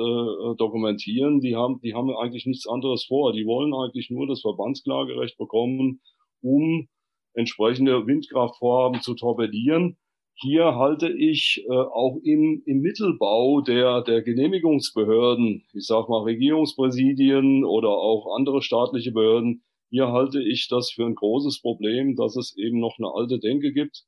[0.58, 1.42] dokumentieren.
[1.42, 3.34] Die haben, die haben eigentlich nichts anderes vor.
[3.34, 6.02] Die wollen eigentlich nur das Verbandsklagerecht bekommen,
[6.42, 6.88] um
[7.34, 9.98] entsprechende Windkraftvorhaben zu torpedieren.
[10.36, 17.64] Hier halte ich äh, auch im, im Mittelbau der, der Genehmigungsbehörden, ich sag mal Regierungspräsidien
[17.64, 22.58] oder auch andere staatliche Behörden, hier halte ich das für ein großes Problem, dass es
[22.58, 24.06] eben noch eine alte Denke gibt,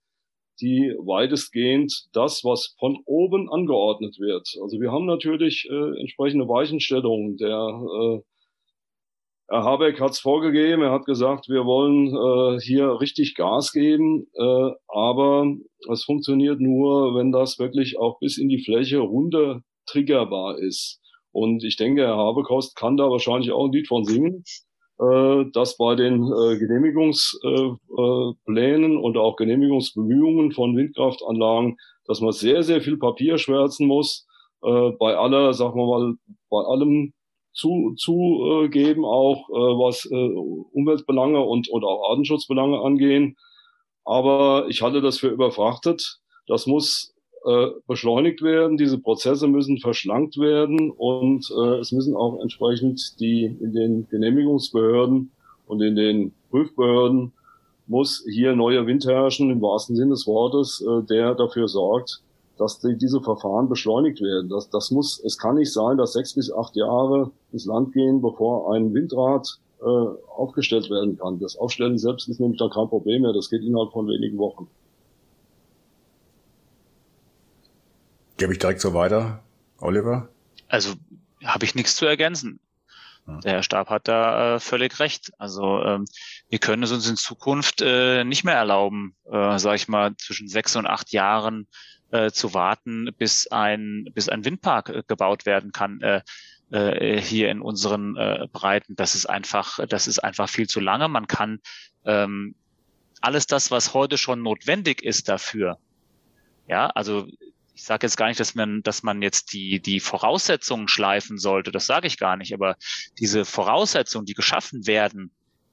[0.60, 4.48] die weitestgehend das, was von oben angeordnet wird.
[4.64, 7.38] Also wir haben natürlich äh, entsprechende Weichenstellungen.
[7.38, 8.22] Der äh,
[9.48, 14.28] Herr Habeck hat es vorgegeben, er hat gesagt, wir wollen äh, hier richtig Gas geben,
[14.34, 15.56] äh, aber
[15.92, 21.00] es funktioniert nur, wenn das wirklich auch bis in die Fläche runter triggerbar ist.
[21.32, 24.44] Und ich denke, Herr Habekost kann da wahrscheinlich auch ein Lied von singen
[24.98, 31.76] äh, dass bei den äh, Genehmigungsplänen äh, und auch Genehmigungsbemühungen von Windkraftanlagen,
[32.06, 34.26] dass man sehr, sehr viel Papier schwärzen muss,
[34.62, 36.16] bei aller, sagen wir mal,
[36.50, 37.14] bei allem
[37.56, 43.38] zu, zugeben, auch was Umweltbelange und, und auch Artenschutzbelange angehen.
[44.04, 46.20] Aber ich halte das für überfrachtet.
[46.48, 52.40] Das muss äh, beschleunigt werden, diese Prozesse müssen verschlankt werden und äh, es müssen auch
[52.42, 55.32] entsprechend die in den Genehmigungsbehörden
[55.68, 57.34] und in den Prüfbehörden
[57.86, 62.24] muss hier neuer Wind herrschen, im wahrsten Sinne des Wortes, äh, der dafür sorgt,
[62.58, 64.50] dass die, diese Verfahren beschleunigt werden.
[64.50, 68.22] Das, das muss, es kann nicht sein, dass sechs bis acht Jahre ins Land gehen,
[68.22, 71.40] bevor ein Windrad äh, aufgestellt werden kann.
[71.40, 73.34] Das Aufstellen selbst ist nämlich da kein Problem mehr.
[73.34, 74.68] Das geht innerhalb von wenigen Wochen.
[78.38, 79.42] Gebe ich direkt so weiter,
[79.80, 80.30] Oliver?
[80.68, 80.94] Also
[81.44, 82.60] habe ich nichts zu ergänzen.
[83.26, 83.42] Hm.
[83.42, 85.32] Der Herr Stab hat da äh, völlig recht.
[85.38, 86.06] Also ähm,
[86.50, 90.48] wir können es uns in Zukunft äh, nicht mehr erlauben, äh, sage ich mal, zwischen
[90.48, 91.68] sechs und acht Jahren
[92.12, 96.02] äh, zu warten, bis ein bis ein Windpark äh, gebaut werden kann.
[96.02, 96.22] Äh,
[96.72, 98.96] äh, hier in unseren äh, Breiten.
[98.96, 101.08] Das ist einfach, das ist einfach viel zu lange.
[101.08, 101.60] Man kann
[102.06, 102.56] ähm,
[103.22, 105.78] alles das, was heute schon notwendig ist dafür,
[106.68, 107.28] ja, also
[107.74, 111.72] ich sage jetzt gar nicht, dass man, dass man jetzt die, die Voraussetzungen schleifen sollte,
[111.72, 112.78] das sage ich gar nicht, aber
[113.20, 115.32] diese Voraussetzungen, die geschaffen werden,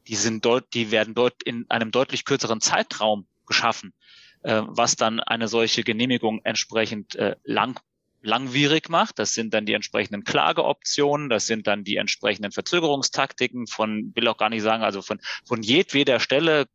[0.08, 3.94] die sind dort, die werden dort in einem deutlich kürzeren Zeitraum geschaffen,
[4.42, 7.80] äh, was dann eine solche Genehmigung entsprechend äh, lang
[8.22, 9.18] langwierig macht.
[9.18, 14.36] Das sind dann die entsprechenden Klageoptionen, das sind dann die entsprechenden Verzögerungstaktiken von, will auch
[14.36, 16.66] gar nicht sagen, also von, von jedweder Stelle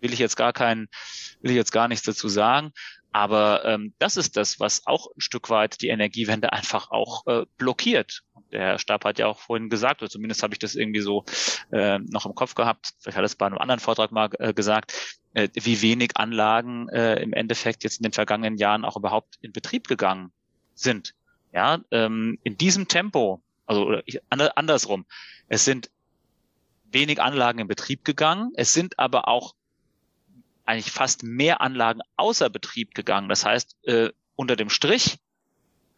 [0.00, 0.88] will ich jetzt gar keinen,
[1.40, 2.72] will ich jetzt gar nichts dazu sagen.
[3.12, 7.46] Aber ähm, das ist das, was auch ein Stück weit die Energiewende einfach auch äh,
[7.56, 8.22] blockiert.
[8.52, 11.24] Der Herr Stab hat ja auch vorhin gesagt, oder zumindest habe ich das irgendwie so
[11.72, 14.52] äh, noch im Kopf gehabt, vielleicht hat er es bei einem anderen Vortrag mal äh,
[14.52, 19.36] gesagt, äh, wie wenig Anlagen äh, im Endeffekt jetzt in den vergangenen Jahren auch überhaupt
[19.40, 20.32] in Betrieb gegangen
[20.74, 21.14] sind.
[21.52, 25.06] Ja, ähm, in diesem Tempo, also ich, andersrum,
[25.48, 25.90] es sind
[26.84, 29.54] wenig Anlagen in Betrieb gegangen, es sind aber auch
[30.64, 33.28] eigentlich fast mehr Anlagen außer Betrieb gegangen.
[33.28, 35.18] Das heißt, äh, unter dem Strich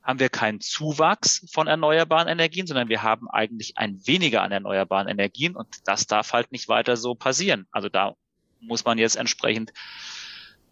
[0.09, 5.07] haben wir keinen Zuwachs von erneuerbaren Energien, sondern wir haben eigentlich ein weniger an erneuerbaren
[5.07, 7.67] Energien und das darf halt nicht weiter so passieren.
[7.73, 8.15] Also da
[8.59, 9.75] muss man jetzt entsprechend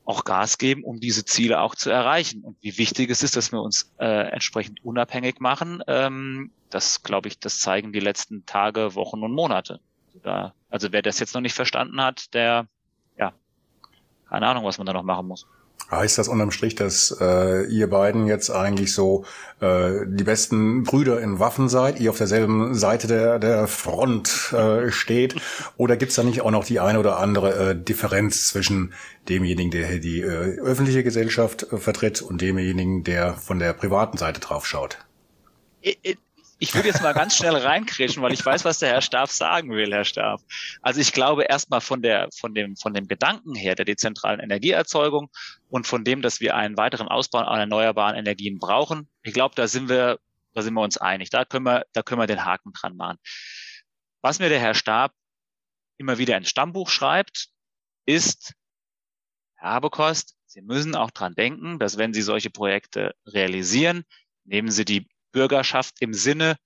[0.06, 2.42] auch Gas geben, um diese Ziele auch zu erreichen.
[2.42, 7.28] Und wie wichtig es ist, dass wir uns äh, entsprechend unabhängig machen, ähm, das glaube
[7.28, 9.80] ich, das zeigen die letzten Tage, Wochen und Monate.
[10.06, 12.68] Also, da, also wer das jetzt noch nicht verstanden hat, der
[14.28, 15.46] keine Ahnung, was man da noch machen muss.
[15.90, 19.24] Heißt das unterm Strich, dass äh, ihr beiden jetzt eigentlich so
[19.60, 24.90] äh, die besten Brüder in Waffen seid, ihr auf derselben Seite der, der Front äh,
[24.90, 25.36] steht?
[25.76, 28.94] Oder gibt's da nicht auch noch die eine oder andere äh, Differenz zwischen
[29.28, 34.40] demjenigen, der die äh, öffentliche Gesellschaft äh, vertritt und demjenigen, der von der privaten Seite
[34.40, 34.98] drauf schaut?
[36.58, 39.70] Ich würde jetzt mal ganz schnell reinkrätschen, weil ich weiß, was der Herr Staff sagen
[39.70, 40.42] will, Herr Staff.
[40.80, 45.30] Also ich glaube erstmal von der, von dem, von dem Gedanken her der dezentralen Energieerzeugung
[45.68, 49.08] und von dem, dass wir einen weiteren Ausbau an erneuerbaren Energien brauchen.
[49.22, 50.18] Ich glaube, da sind wir,
[50.54, 51.28] da sind wir uns einig.
[51.28, 53.18] Da können wir, da können wir den Haken dran machen.
[54.22, 55.12] Was mir der Herr Stab
[55.98, 57.48] immer wieder ins Stammbuch schreibt,
[58.06, 58.54] ist,
[59.56, 64.04] Herr Habekost, Sie müssen auch dran denken, dass wenn Sie solche Projekte realisieren,
[64.44, 66.56] nehmen Sie die Bürgerschaft im Sinne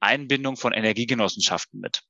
[0.00, 2.00] Einbindung von Energiegenossenschaften mit.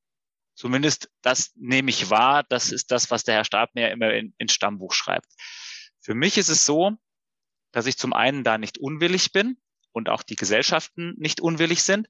[0.54, 2.44] Zumindest das nehme ich wahr.
[2.48, 5.26] Das ist das, was der Herr Stab mir immer in, ins Stammbuch schreibt.
[6.00, 6.92] Für mich ist es so,
[7.72, 9.56] dass ich zum einen da nicht unwillig bin
[9.90, 12.06] und auch die Gesellschaften nicht unwillig sind.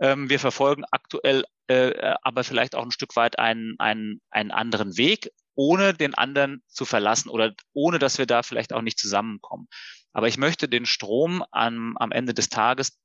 [0.00, 4.98] Ähm, wir verfolgen aktuell äh, aber vielleicht auch ein Stück weit einen, einen, einen anderen
[4.98, 5.30] Weg.
[5.56, 9.68] ohne den anderen zu verlassen oder ohne dass wir da vielleicht auch nicht zusammenkommen.
[10.12, 12.98] Aber ich möchte den Strom am, am Ende des Tages,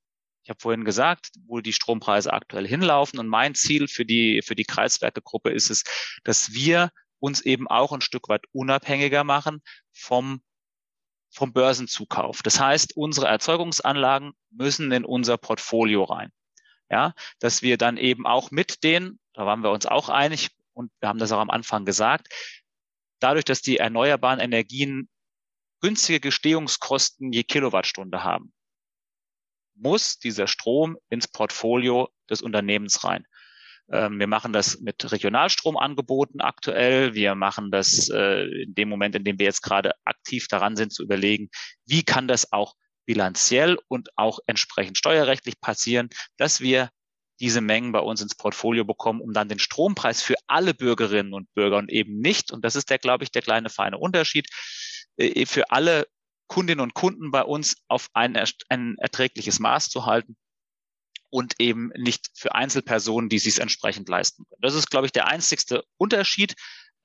[0.43, 4.55] ich habe vorhin gesagt, wo die Strompreise aktuell hinlaufen und mein Ziel für die, für
[4.55, 5.83] die Kreiswerke-Gruppe ist es,
[6.23, 9.61] dass wir uns eben auch ein Stück weit unabhängiger machen
[9.91, 10.41] vom
[11.31, 12.41] vom Börsenzukauf.
[12.41, 16.31] Das heißt, unsere Erzeugungsanlagen müssen in unser Portfolio rein.
[16.89, 20.91] Ja, dass wir dann eben auch mit den, da waren wir uns auch einig und
[20.99, 22.27] wir haben das auch am Anfang gesagt,
[23.19, 25.07] dadurch, dass die erneuerbaren Energien
[25.81, 28.53] günstige Gestehungskosten je Kilowattstunde haben,
[29.79, 33.25] muss dieser Strom ins Portfolio des Unternehmens rein.
[33.91, 37.15] Ähm, wir machen das mit Regionalstromangeboten aktuell.
[37.15, 40.93] Wir machen das äh, in dem Moment, in dem wir jetzt gerade aktiv daran sind
[40.93, 41.49] zu überlegen,
[41.85, 42.75] wie kann das auch
[43.05, 46.89] bilanziell und auch entsprechend steuerrechtlich passieren, dass wir
[47.39, 51.51] diese Mengen bei uns ins Portfolio bekommen, um dann den Strompreis für alle Bürgerinnen und
[51.53, 54.47] Bürger und eben nicht, und das ist der, glaube ich, der kleine feine Unterschied,
[55.17, 56.05] äh, für alle
[56.49, 58.37] Kundinnen und Kunden bei uns auf ein,
[58.67, 60.35] ein erträgliches Maß zu halten
[61.29, 64.61] und eben nicht für Einzelpersonen, die sich entsprechend leisten können.
[64.61, 66.55] Das ist, glaube ich, der einzigste Unterschied.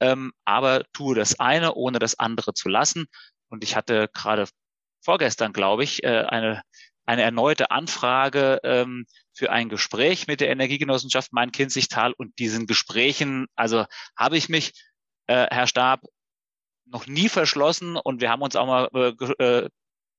[0.01, 3.07] Ähm, aber tue das eine, ohne das andere zu lassen.
[3.49, 4.49] Und ich hatte gerade
[5.05, 6.63] vorgestern, glaube ich, äh, eine,
[7.07, 12.13] eine erneute Anfrage ähm, für ein Gespräch mit der Energiegenossenschaft Main-Kinzigtal.
[12.17, 13.85] Und diesen Gesprächen, also
[14.17, 14.73] habe ich mich,
[15.27, 16.01] äh, Herr Stab,
[16.87, 19.69] noch nie verschlossen und wir haben uns auch mal äh, äh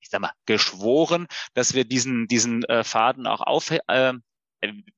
[0.06, 4.14] ich sag mal, geschworen, dass wir diesen, diesen äh, Faden auch auf, äh,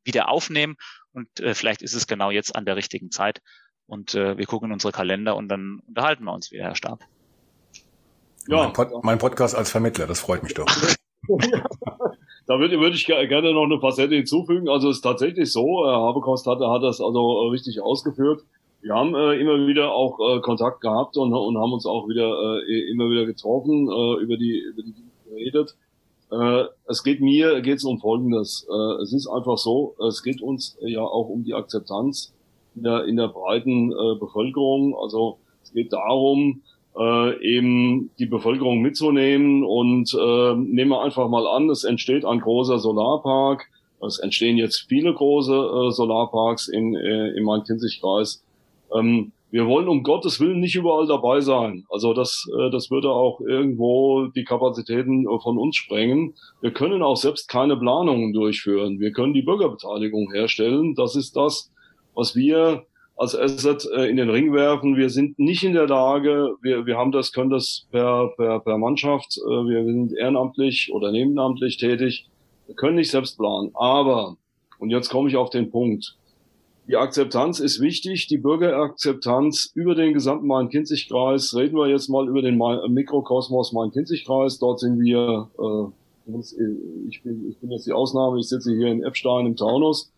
[0.03, 0.75] wieder aufnehmen.
[1.13, 3.41] Und äh, vielleicht ist es genau jetzt an der richtigen Zeit.
[3.85, 6.99] Und äh, wir gucken in unsere Kalender und dann unterhalten wir uns wieder, Herr Stab.
[8.49, 8.63] Ja.
[8.63, 10.65] Mein, Pod mein Podcast als Vermittler, das freut mich doch.
[12.47, 14.67] da würde, würde ich gerne noch eine Facette hinzufügen.
[14.67, 18.43] Also es ist tatsächlich so, Herr Habekost hat, hat das also äh, richtig ausgeführt
[18.87, 22.61] wir haben äh, immer wieder auch äh, Kontakt gehabt und, und haben uns auch wieder
[22.65, 24.93] äh, immer wieder getroffen, äh, über die über die
[25.29, 25.75] geredet.
[26.31, 28.65] Äh, es geht mir geht's um Folgendes.
[28.69, 32.33] Äh, es ist einfach so, es geht uns ja auch um die Akzeptanz
[32.75, 34.95] in der, in der breiten äh, Bevölkerung.
[34.95, 36.61] Also es geht darum,
[36.97, 42.39] äh, eben die Bevölkerung mitzunehmen und äh, nehmen wir einfach mal an, es entsteht ein
[42.39, 43.65] großer Solarpark.
[44.05, 48.43] Es entstehen jetzt viele große äh, Solarparks in, äh, im Main-Kinzig-Kreis.
[48.95, 51.85] Ähm, wir wollen um Gottes Willen nicht überall dabei sein.
[51.89, 56.33] Also das, äh, das würde auch irgendwo die Kapazitäten äh, von uns sprengen.
[56.61, 58.99] Wir können auch selbst keine Planungen durchführen.
[58.99, 60.95] Wir können die Bürgerbeteiligung herstellen.
[60.95, 61.71] Das ist das,
[62.13, 62.83] was wir
[63.15, 64.97] als Asset äh, in den Ring werfen.
[64.97, 68.77] Wir sind nicht in der Lage, wir, wir haben das, können das per, per, per
[68.77, 72.27] Mannschaft, wir sind ehrenamtlich oder nebenamtlich tätig.
[72.67, 73.71] Wir können nicht selbst planen.
[73.73, 74.35] Aber,
[74.77, 76.17] und jetzt komme ich auf den Punkt,
[76.87, 81.53] die Akzeptanz ist wichtig, die Bürgerakzeptanz über den gesamten Main-Kinzig-Kreis.
[81.53, 84.57] Reden wir jetzt mal über den Mikrokosmos Main-Kinzig-Kreis.
[84.59, 86.31] Dort sind wir, äh,
[87.09, 90.13] ich, bin, ich bin jetzt die Ausnahme, ich sitze hier in Eppstein im Taunus.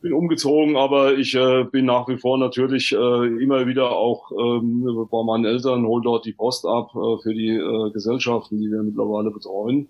[0.00, 5.06] Bin umgezogen, aber ich äh, bin nach wie vor natürlich äh, immer wieder auch ähm,
[5.10, 8.82] bei meinen Eltern, hol dort die Post ab äh, für die äh, Gesellschaften, die wir
[8.82, 9.88] mittlerweile betreuen.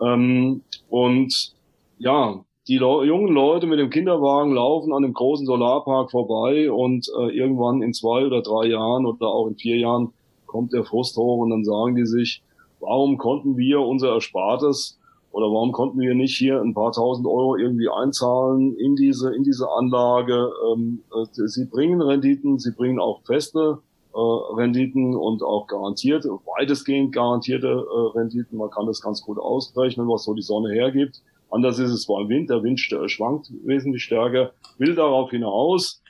[0.00, 1.54] Ähm, und
[1.98, 7.10] ja, die Le jungen Leute mit dem Kinderwagen laufen an dem großen Solarpark vorbei und
[7.18, 10.12] äh, irgendwann in zwei oder drei Jahren oder auch in vier Jahren
[10.46, 12.42] kommt der Frust hoch und dann sagen die sich,
[12.80, 14.98] warum konnten wir unser Erspartes
[15.30, 19.42] oder warum konnten wir nicht hier ein paar tausend Euro irgendwie einzahlen in diese, in
[19.42, 20.50] diese Anlage?
[20.72, 23.78] Ähm, äh, sie bringen Renditen, sie bringen auch feste
[24.14, 28.56] äh, Renditen und auch garantierte, weitestgehend garantierte äh, Renditen.
[28.56, 31.20] Man kann das ganz gut ausrechnen, was so die Sonne hergibt.
[31.54, 32.50] Anders ist es beim Wind.
[32.50, 34.50] Der Wind schwankt wesentlich stärker.
[34.78, 36.02] Will darauf hinaus.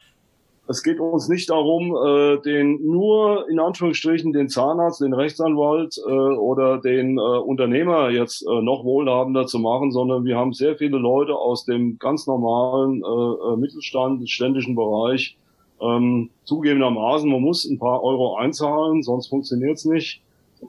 [0.66, 6.10] Es geht uns nicht darum, äh, den nur in Anführungsstrichen den Zahnarzt, den Rechtsanwalt äh,
[6.10, 10.96] oder den äh, Unternehmer jetzt äh, noch wohlhabender zu machen, sondern wir haben sehr viele
[10.96, 15.36] Leute aus dem ganz normalen äh, äh Mittelstand, ständischen Bereich.
[15.78, 20.22] Ähm, zugegebenermaßen, man muss ein paar Euro einzahlen, sonst funktioniert's nicht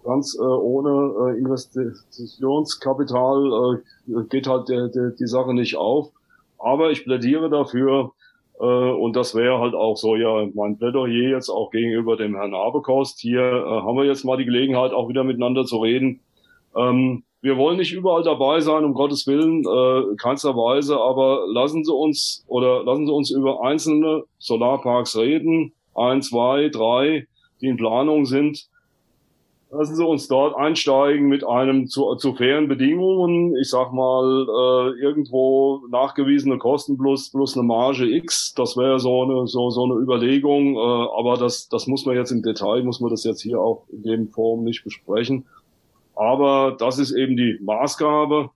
[0.04, 6.10] ganz äh, ohne äh, Investitionskapital äh, geht halt der, der, die Sache nicht auf.
[6.58, 8.12] Aber ich plädiere dafür,
[8.60, 12.54] äh, und das wäre halt auch so ja mein Plädoyer jetzt auch gegenüber dem Herrn
[12.54, 13.20] Abekost.
[13.20, 16.22] Hier äh, haben wir jetzt mal die Gelegenheit, auch wieder miteinander zu reden.
[16.76, 21.84] Ähm, wir wollen nicht überall dabei sein, um Gottes Willen, äh, keinster Weise, aber lassen
[21.84, 27.28] Sie uns oder lassen Sie uns über einzelne Solarparks reden, ein, zwei, drei,
[27.62, 28.68] die in Planung sind
[29.72, 33.56] lassen Sie uns dort einsteigen mit einem zu, zu fairen Bedingungen.
[33.58, 38.54] Ich sag mal, äh, irgendwo nachgewiesene Kosten plus, plus eine Marge X.
[38.56, 40.76] Das wäre so eine, so, so eine Überlegung.
[40.76, 43.86] Äh, aber das, das muss man jetzt im Detail, muss man das jetzt hier auch
[43.92, 45.46] in dem Form nicht besprechen.
[46.16, 48.50] Aber das ist eben die Maßgabe.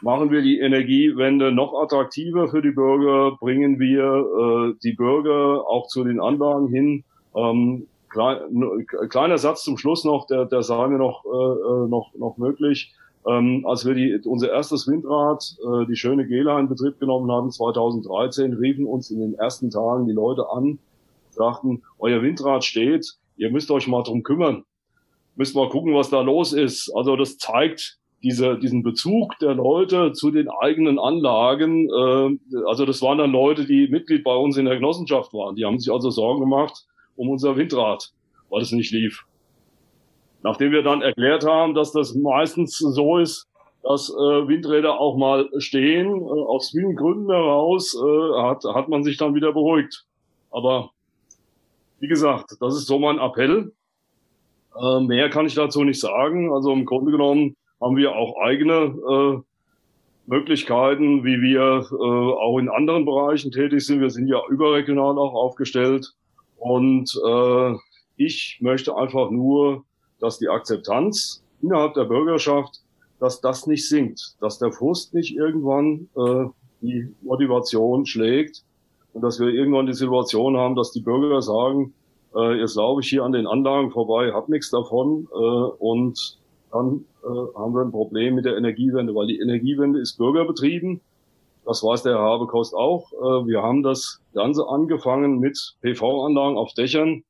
[0.00, 3.36] Machen wir die Energiewende noch attraktiver für die Bürger?
[3.40, 7.04] Bringen wir äh, die Bürger auch zu den Anlagen hin?
[7.34, 12.14] Ähm, Klein, kleiner Satz zum Schluss noch, der, der sei mir noch, äh, äh, noch,
[12.14, 12.94] noch möglich.
[13.26, 17.50] Ähm, als wir die, unser erstes Windrad, äh, die schöne Gela in Betrieb genommen haben,
[17.50, 20.78] 2013, riefen uns in den ersten Tagen die Leute an,
[21.30, 24.64] sagten, euer Windrad steht, ihr müsst euch mal drum kümmern.
[25.34, 26.92] Müsst mal gucken, was da los ist.
[26.94, 31.88] Also das zeigt diese, diesen Bezug der Leute zu den eigenen Anlagen.
[31.88, 35.56] Äh, also das waren dann Leute, die Mitglied bei uns in der Genossenschaft waren.
[35.56, 36.86] Die haben sich also Sorgen gemacht,
[37.16, 38.12] um unser Windrad,
[38.50, 39.24] weil es nicht lief.
[40.42, 43.48] Nachdem wir dann erklärt haben, dass das meistens so ist,
[43.82, 49.04] dass äh, Windräder auch mal stehen, äh, aus vielen Gründen heraus, äh, hat, hat man
[49.04, 50.04] sich dann wieder beruhigt.
[50.50, 50.90] Aber
[52.00, 53.72] wie gesagt, das ist so mein Appell.
[54.78, 56.52] Äh, mehr kann ich dazu nicht sagen.
[56.52, 59.40] Also im Grunde genommen haben wir auch eigene äh,
[60.26, 64.00] Möglichkeiten, wie wir äh, auch in anderen Bereichen tätig sind.
[64.00, 66.12] Wir sind ja überregional auch aufgestellt.
[66.64, 67.74] Und äh,
[68.16, 69.84] ich möchte einfach nur,
[70.18, 72.80] dass die Akzeptanz innerhalb der Bürgerschaft,
[73.20, 76.46] dass das nicht sinkt, dass der Frust nicht irgendwann äh,
[76.80, 78.64] die Motivation schlägt
[79.12, 81.92] und dass wir irgendwann die Situation haben, dass die Bürger sagen,
[82.34, 86.38] äh, jetzt laufe ich hier an den Anlagen vorbei, hab nichts davon äh, und
[86.72, 91.02] dann äh, haben wir ein Problem mit der Energiewende, weil die Energiewende ist bürgerbetrieben
[91.64, 93.12] das weiß der Herr Habekost auch.
[93.12, 97.24] Äh, wir haben das Ganze angefangen mit PV-Anlagen auf Dächern,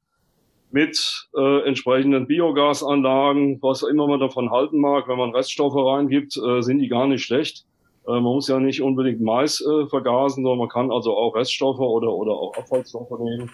[0.70, 5.07] mit äh, entsprechenden Biogasanlagen, was immer man davon halten mag.
[5.07, 7.64] Wenn man Reststoffe reingibt, äh, sind die gar nicht schlecht.
[8.07, 11.78] Äh, man muss ja nicht unbedingt Mais äh, vergasen, sondern man kann also auch Reststoffe
[11.78, 13.51] oder, oder auch Abfallstoffe nehmen.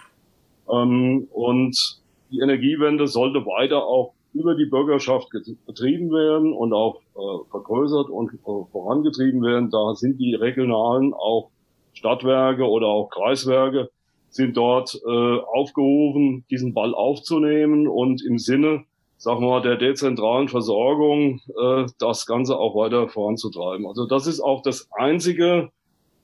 [0.71, 2.01] Ähm, und
[2.31, 5.29] die Energiewende sollte weiter auch über die Bürgerschaft
[5.67, 8.39] betrieben werden und auch äh, vergrößert und äh,
[8.71, 9.71] vorangetrieben werden.
[9.71, 11.51] Da sind die regionalen auch
[11.93, 13.91] Stadtwerke oder auch Kreiswerke
[14.31, 18.85] sind dort äh, aufgerufen, diesen Ball aufzunehmen und im Sinne,
[19.17, 23.87] sagen wir mal, der dezentralen Versorgung äh, das Ganze auch weiter voranzutreiben.
[23.87, 25.71] Also das ist auch das Einzige.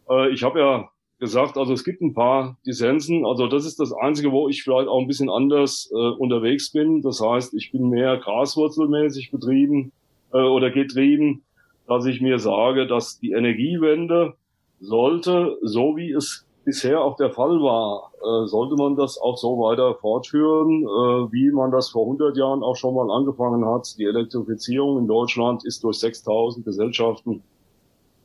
[0.09, 0.89] Äh, ich habe ja
[1.19, 3.25] gesagt, also es gibt ein paar Dissensen.
[3.25, 7.03] Also das ist das Einzige, wo ich vielleicht auch ein bisschen anders äh, unterwegs bin.
[7.03, 9.93] Das heißt, ich bin mehr graswurzelmäßig betrieben
[10.33, 11.43] äh, oder getrieben,
[11.87, 14.35] dass ich mir sage, dass die Energiewende
[14.81, 19.57] sollte, so wie es bisher auch der Fall war, äh, sollte man das auch so
[19.59, 23.97] weiter fortführen, äh, wie man das vor 100 Jahren auch schon mal angefangen hat.
[23.99, 27.43] Die Elektrifizierung in Deutschland ist durch 6000 Gesellschaften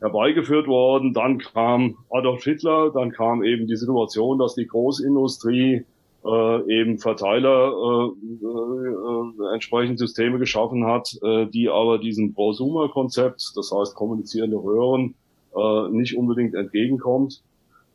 [0.01, 1.13] herbeigeführt worden.
[1.13, 5.85] Dann kam Adolf Hitler, dann kam eben die Situation, dass die Großindustrie
[6.25, 13.71] äh, eben Verteiler äh, äh, entsprechend Systeme geschaffen hat, äh, die aber diesem Prosumer-Konzept, das
[13.71, 15.15] heißt kommunizierende Röhren,
[15.55, 17.41] äh, nicht unbedingt entgegenkommt.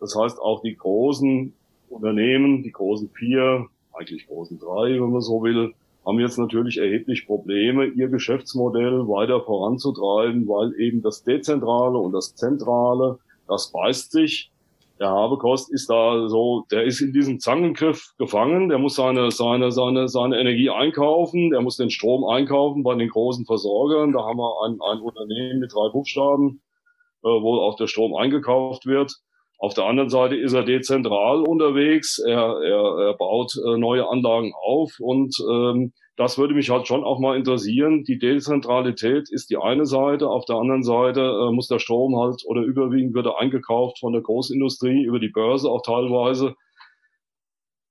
[0.01, 1.53] Das heißt auch die großen
[1.89, 5.75] Unternehmen, die großen vier, eigentlich großen drei, wenn man so will,
[6.07, 12.37] haben jetzt natürlich erheblich Probleme, ihr Geschäftsmodell weiter voranzutreiben, weil eben das Dezentrale und das
[12.37, 14.53] Zentrale, das beißt sich.
[15.01, 19.71] Der Habekost ist da so, der ist in diesem Zangengriff gefangen, der muss seine, seine,
[19.71, 24.13] seine, seine Energie einkaufen, der muss den Strom einkaufen bei den großen Versorgern.
[24.13, 26.63] Da haben wir ein, ein Unternehmen mit drei Buchstaben,
[27.23, 29.13] äh, wo auch der Strom eingekauft wird.
[29.59, 34.53] Auf der anderen Seite ist er dezentral unterwegs, er, er, er baut äh, neue Anlagen
[34.55, 38.03] auf und ähm, das würde mich halt schon auch mal interessieren.
[38.05, 42.43] Die Dezentralität ist die eine Seite, auf der anderen Seite äh, muss der Strom halt
[42.47, 46.55] oder überwiegend wird er eingekauft von der Großindustrie über die Börse auch teilweise.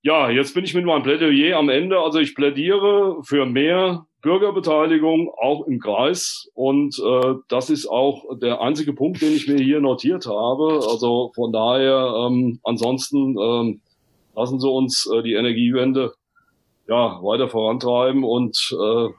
[0.01, 1.99] Ja, jetzt bin ich mit meinem Plädoyer am Ende.
[1.99, 6.49] Also ich plädiere für mehr Bürgerbeteiligung auch im Kreis.
[6.55, 10.81] Und äh, das ist auch der einzige Punkt, den ich mir hier notiert habe.
[10.89, 13.81] Also von daher, ähm, ansonsten ähm,
[14.35, 16.13] lassen Sie uns äh, die Energiewende
[16.87, 18.23] ja weiter vorantreiben.
[18.23, 19.09] Und äh,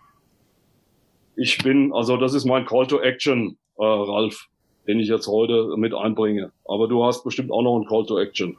[1.37, 4.49] ich bin, also das ist mein Call to Action, äh, Ralf,
[4.89, 6.51] den ich jetzt heute mit einbringe.
[6.65, 8.57] Aber du hast bestimmt auch noch einen Call to Action.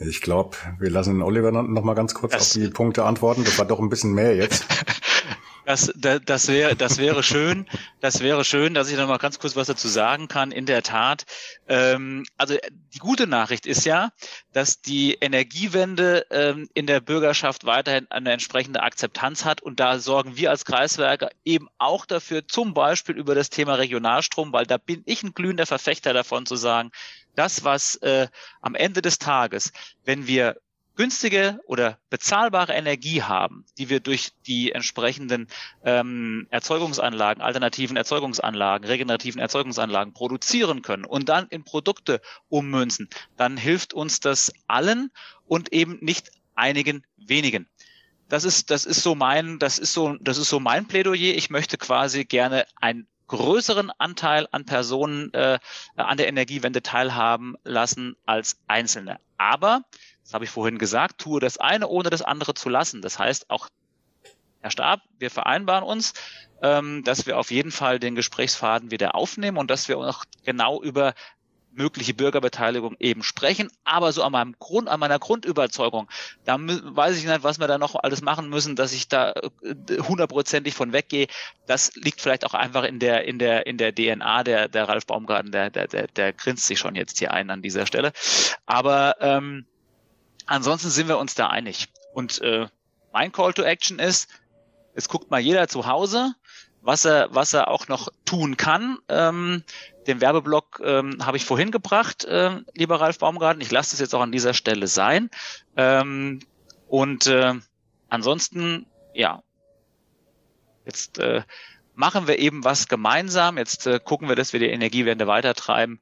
[0.00, 3.44] Ich glaube, wir lassen Oliver noch mal ganz kurz das auf die Punkte antworten.
[3.44, 4.66] Das war doch ein bisschen mehr jetzt.
[5.72, 7.66] Das, das, das, wäre, das wäre schön.
[8.02, 10.52] Das wäre schön, dass ich noch mal ganz kurz was dazu sagen kann.
[10.52, 11.24] In der Tat.
[11.66, 12.58] Ähm, also
[12.92, 14.10] die gute Nachricht ist ja,
[14.52, 19.62] dass die Energiewende ähm, in der Bürgerschaft weiterhin eine entsprechende Akzeptanz hat.
[19.62, 24.52] Und da sorgen wir als Kreiswerker eben auch dafür, zum Beispiel über das Thema Regionalstrom,
[24.52, 26.90] weil da bin ich ein glühender Verfechter davon zu sagen,
[27.34, 28.28] das, was äh,
[28.60, 29.72] am Ende des Tages,
[30.04, 30.60] wenn wir
[30.96, 35.48] günstige oder bezahlbare Energie haben, die wir durch die entsprechenden
[35.84, 43.94] ähm, Erzeugungsanlagen, alternativen Erzeugungsanlagen, regenerativen Erzeugungsanlagen produzieren können und dann in Produkte ummünzen, dann hilft
[43.94, 45.10] uns das allen
[45.46, 47.68] und eben nicht einigen wenigen.
[48.28, 51.34] Das ist, das ist so mein, das ist so, das ist so mein Plädoyer.
[51.34, 55.58] Ich möchte quasi gerne einen größeren Anteil an Personen äh,
[55.96, 59.20] an der Energiewende teilhaben lassen als Einzelne.
[59.38, 59.84] Aber
[60.22, 63.02] das habe ich vorhin gesagt, tue das eine, ohne das andere zu lassen.
[63.02, 63.68] Das heißt auch,
[64.60, 66.14] Herr Stab, wir vereinbaren uns,
[66.62, 70.80] ähm, dass wir auf jeden Fall den Gesprächsfaden wieder aufnehmen und dass wir auch genau
[70.80, 71.14] über
[71.74, 76.08] mögliche Bürgerbeteiligung eben sprechen, aber so an meinem Grund, an meiner Grundüberzeugung,
[76.44, 79.98] da weiß ich nicht, was wir da noch alles machen müssen, dass ich da äh,
[79.98, 81.26] hundertprozentig von weggehe.
[81.66, 85.06] Das liegt vielleicht auch einfach in der, in der, in der DNA der, der Ralf
[85.06, 88.12] Baumgarten, der, der, der, der grinst sich schon jetzt hier ein an dieser Stelle.
[88.66, 89.66] Aber ähm,
[90.46, 91.88] Ansonsten sind wir uns da einig.
[92.12, 92.68] Und äh,
[93.12, 94.28] mein Call to Action ist,
[94.94, 96.34] es guckt mal jeder zu Hause,
[96.80, 98.98] was er, was er auch noch tun kann.
[99.08, 99.62] Ähm,
[100.06, 103.62] den Werbeblock ähm, habe ich vorhin gebracht, äh, lieber Ralf Baumgarten.
[103.62, 105.30] Ich lasse das jetzt auch an dieser Stelle sein.
[105.76, 106.40] Ähm,
[106.88, 107.54] und äh,
[108.08, 109.42] ansonsten, ja,
[110.84, 111.42] jetzt äh,
[111.94, 113.58] machen wir eben was gemeinsam.
[113.58, 116.00] Jetzt äh, gucken wir, dass wir die Energiewende weitertreiben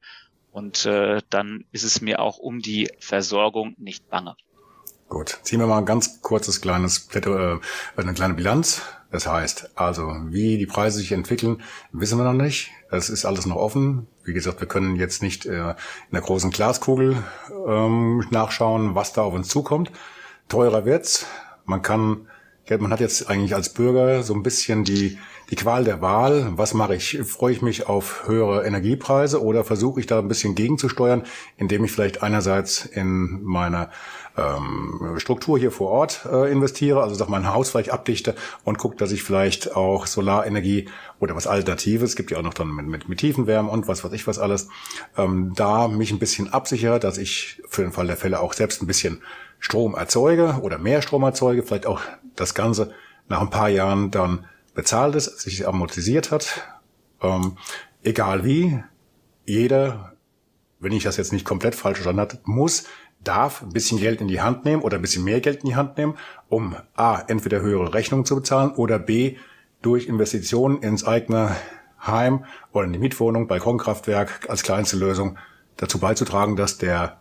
[0.51, 4.35] und äh, dann ist es mir auch um die Versorgung nicht bange.
[5.09, 7.57] Gut, ziehen wir mal ein ganz kurzes kleines, äh,
[7.97, 8.81] eine kleine Bilanz.
[9.11, 12.71] Das heißt, also wie die Preise sich entwickeln, wissen wir noch nicht.
[12.91, 14.07] Es ist alles noch offen.
[14.23, 17.21] Wie gesagt, wir können jetzt nicht äh, in der großen Glaskugel
[17.67, 19.91] ähm, nachschauen, was da auf uns zukommt.
[20.47, 21.25] Teurer wird's.
[21.65, 22.27] Man kann,
[22.69, 25.19] man hat jetzt eigentlich als Bürger so ein bisschen die
[25.51, 26.53] die Qual der Wahl.
[26.55, 27.19] Was mache ich?
[27.25, 31.23] Freue ich mich auf höhere Energiepreise oder versuche ich da ein bisschen gegenzusteuern,
[31.57, 33.89] indem ich vielleicht einerseits in meine
[34.37, 38.33] ähm, Struktur hier vor Ort äh, investiere, also sag mein Haus vielleicht abdichte
[38.63, 40.87] und gucke, dass ich vielleicht auch Solarenergie
[41.19, 44.13] oder was Alternatives, gibt ja auch noch dann mit, mit, mit Tiefenwärme und was weiß
[44.13, 44.69] ich was alles,
[45.17, 48.81] ähm, da mich ein bisschen absichere, dass ich für den Fall der Fälle auch selbst
[48.81, 49.21] ein bisschen
[49.59, 51.99] Strom erzeuge oder mehr Strom erzeuge, vielleicht auch
[52.37, 52.93] das Ganze
[53.27, 56.61] nach ein paar Jahren dann bezahlt ist, sich amortisiert hat.
[57.21, 57.57] Ähm,
[58.03, 58.83] egal wie,
[59.45, 60.13] jeder,
[60.79, 62.85] wenn ich das jetzt nicht komplett falsch verstanden habe, muss,
[63.23, 65.75] darf ein bisschen Geld in die Hand nehmen oder ein bisschen mehr Geld in die
[65.75, 66.17] Hand nehmen,
[66.49, 69.37] um A, entweder höhere Rechnungen zu bezahlen oder B,
[69.81, 71.55] durch Investitionen ins eigene
[72.05, 75.37] Heim oder in die Mietwohnung, Balkonkraftwerk als kleinste Lösung
[75.77, 77.19] dazu beizutragen, dass der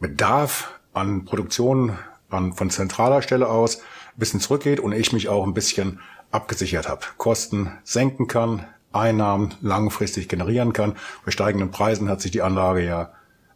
[0.00, 1.96] Bedarf an Produktion
[2.28, 6.00] an, von zentraler Stelle aus ein bisschen zurückgeht und ich mich auch ein bisschen
[6.32, 10.96] abgesichert habe, Kosten senken kann, Einnahmen langfristig generieren kann.
[11.24, 13.12] Bei steigenden Preisen hat sich die Anlage ja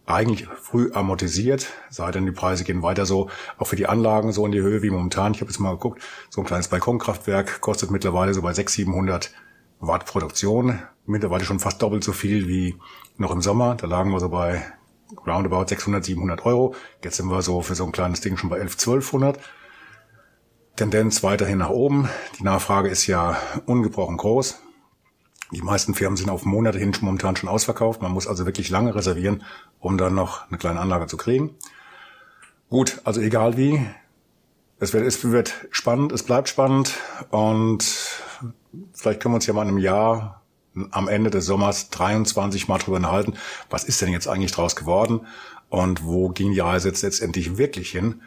[0.07, 4.47] eigentlich früh amortisiert, sei denn die Preise gehen weiter so, auch für die Anlagen so
[4.47, 5.35] in die Höhe wie momentan.
[5.35, 6.01] Ich habe jetzt mal geguckt,
[6.31, 9.35] so ein kleines Balkonkraftwerk kostet mittlerweile so bei 600, 700
[9.81, 12.77] Watt Produktion, mittlerweile schon fast doppelt so viel wie
[13.19, 13.75] noch im Sommer.
[13.75, 14.63] Da lagen wir so bei
[15.27, 16.75] roundabout 600, 700 Euro.
[17.03, 19.39] Jetzt sind wir so für so ein kleines Ding schon bei 11, 1200.
[20.77, 22.09] Tendenz weiterhin nach oben.
[22.39, 24.61] Die Nachfrage ist ja ungebrochen groß.
[25.53, 28.03] Die meisten Firmen sind auf Monate hin momentan schon ausverkauft.
[28.03, 29.43] Man muss also wirklich lange reservieren,
[29.81, 31.55] um dann noch eine kleine Anlage zu kriegen.
[32.69, 33.87] Gut, also egal wie.
[34.79, 36.99] Es wird, es wird spannend, es bleibt spannend
[37.31, 37.83] und
[38.93, 40.43] vielleicht können wir uns ja mal in einem Jahr
[40.91, 43.39] am Ende des Sommers 23 mal drüber unterhalten,
[43.71, 45.27] was ist denn jetzt eigentlich draus geworden
[45.71, 48.21] und wo ging die Reise jetzt letztendlich wirklich hin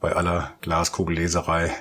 [0.00, 1.72] bei aller Glaskugelleserei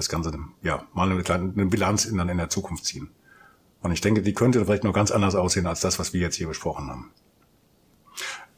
[0.00, 0.32] das Ganze,
[0.62, 3.10] ja, mal eine, kleine, eine Bilanz in, in der Zukunft ziehen.
[3.82, 6.36] Und ich denke, die könnte vielleicht noch ganz anders aussehen als das, was wir jetzt
[6.36, 7.10] hier besprochen haben.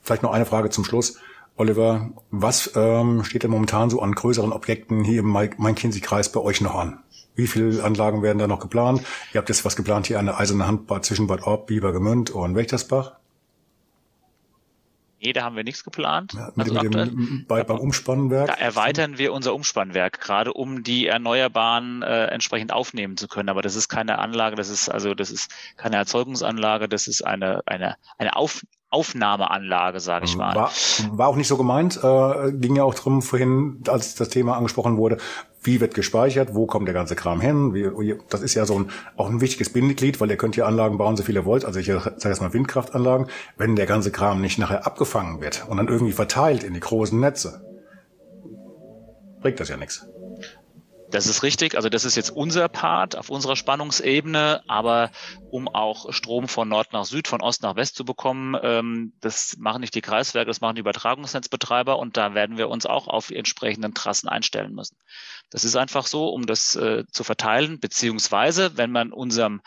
[0.02, 1.18] Vielleicht noch eine Frage zum Schluss.
[1.56, 6.60] Oliver, was ähm, steht denn momentan so an größeren Objekten hier im Main-Kinzig-Kreis bei euch
[6.60, 7.02] noch an?
[7.34, 9.02] Wie viele Anlagen werden da noch geplant?
[9.32, 12.56] Ihr habt jetzt was geplant hier an der Eiserne Handbahn zwischen Bad Orb, Biebergemünd und
[12.56, 13.16] Wächtersbach.
[15.22, 16.32] Nee, da haben wir nichts geplant.
[16.32, 18.48] Ja, also mit dem, bei, beim Umspannwerk?
[18.48, 23.48] Da erweitern wir unser Umspannwerk, gerade um die Erneuerbaren äh, entsprechend aufnehmen zu können.
[23.48, 27.62] Aber das ist keine Anlage, das ist also das ist keine Erzeugungsanlage, das ist eine,
[27.66, 28.62] eine, eine Auf,
[28.92, 30.54] Aufnahmeanlage, sage ich mal.
[30.54, 30.70] War,
[31.12, 31.98] war auch nicht so gemeint.
[32.02, 35.16] Äh, ging ja auch drum vorhin, als das Thema angesprochen wurde,
[35.62, 37.72] wie wird gespeichert, wo kommt der ganze Kram hin.
[37.72, 40.98] Wie, das ist ja so ein, auch ein wichtiges Bindeglied, weil ihr könnt ja Anlagen
[40.98, 41.64] bauen, so viele wollt.
[41.64, 43.28] Also ich sage jetzt mal Windkraftanlagen.
[43.56, 47.18] Wenn der ganze Kram nicht nachher abgefangen wird und dann irgendwie verteilt in die großen
[47.18, 47.64] Netze,
[49.40, 50.06] bringt das ja nichts.
[51.12, 51.76] Das ist richtig.
[51.76, 54.62] Also das ist jetzt unser Part auf unserer Spannungsebene.
[54.66, 55.10] Aber
[55.50, 59.56] um auch Strom von Nord nach Süd, von Ost nach West zu bekommen, ähm, das
[59.58, 61.98] machen nicht die Kreiswerke, das machen die Übertragungsnetzbetreiber.
[61.98, 64.96] Und da werden wir uns auch auf die entsprechenden Trassen einstellen müssen.
[65.50, 67.78] Das ist einfach so, um das äh, zu verteilen.
[67.78, 69.60] Beziehungsweise, wenn man unserem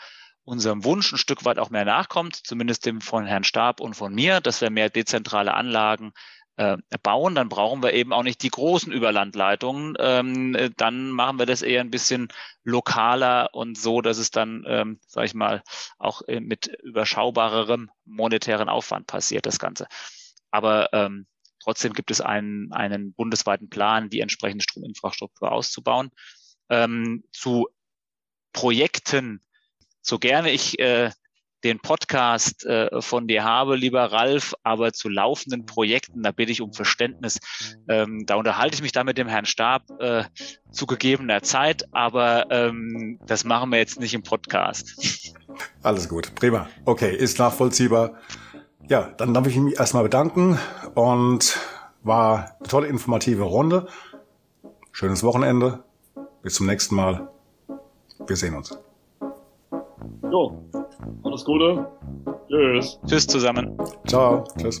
[0.44, 4.14] unserem Wunsch ein Stück weit auch mehr nachkommt, zumindest dem von Herrn Stab und von
[4.14, 6.12] mir, dass wir mehr dezentrale Anlagen
[6.56, 9.94] äh, bauen, dann brauchen wir eben auch nicht die großen Überlandleitungen.
[9.98, 12.28] Ähm, äh, dann machen wir das eher ein bisschen
[12.64, 15.62] lokaler und so, dass es dann, ähm, sage ich mal,
[15.98, 19.86] auch äh, mit überschaubarerem monetären Aufwand passiert, das Ganze.
[20.50, 21.26] Aber ähm,
[21.62, 26.10] trotzdem gibt es einen, einen bundesweiten Plan, die entsprechende Strominfrastruktur auszubauen.
[26.70, 27.68] Ähm, zu
[28.52, 29.42] Projekten,
[30.00, 31.10] so gerne ich äh,
[31.66, 36.60] den Podcast äh, von dir habe, lieber Ralf, aber zu laufenden Projekten, da bitte ich
[36.60, 37.40] um Verständnis.
[37.88, 40.24] Ähm, da unterhalte ich mich da mit dem Herrn Stab äh,
[40.70, 45.34] zu gegebener Zeit, aber ähm, das machen wir jetzt nicht im Podcast.
[45.82, 46.68] Alles gut, prima.
[46.84, 48.14] Okay, ist nachvollziehbar.
[48.88, 50.58] Ja, dann darf ich mich erstmal bedanken
[50.94, 51.58] und
[52.02, 53.88] war eine tolle informative Runde.
[54.92, 55.82] Schönes Wochenende.
[56.42, 57.28] Bis zum nächsten Mal.
[58.24, 58.78] Wir sehen uns.
[60.30, 60.62] Jo,
[61.22, 61.86] alles Gute.
[62.48, 63.00] Tschüss.
[63.06, 63.76] Tschüss zusammen.
[64.06, 64.44] Ciao.
[64.58, 64.80] Tschüss.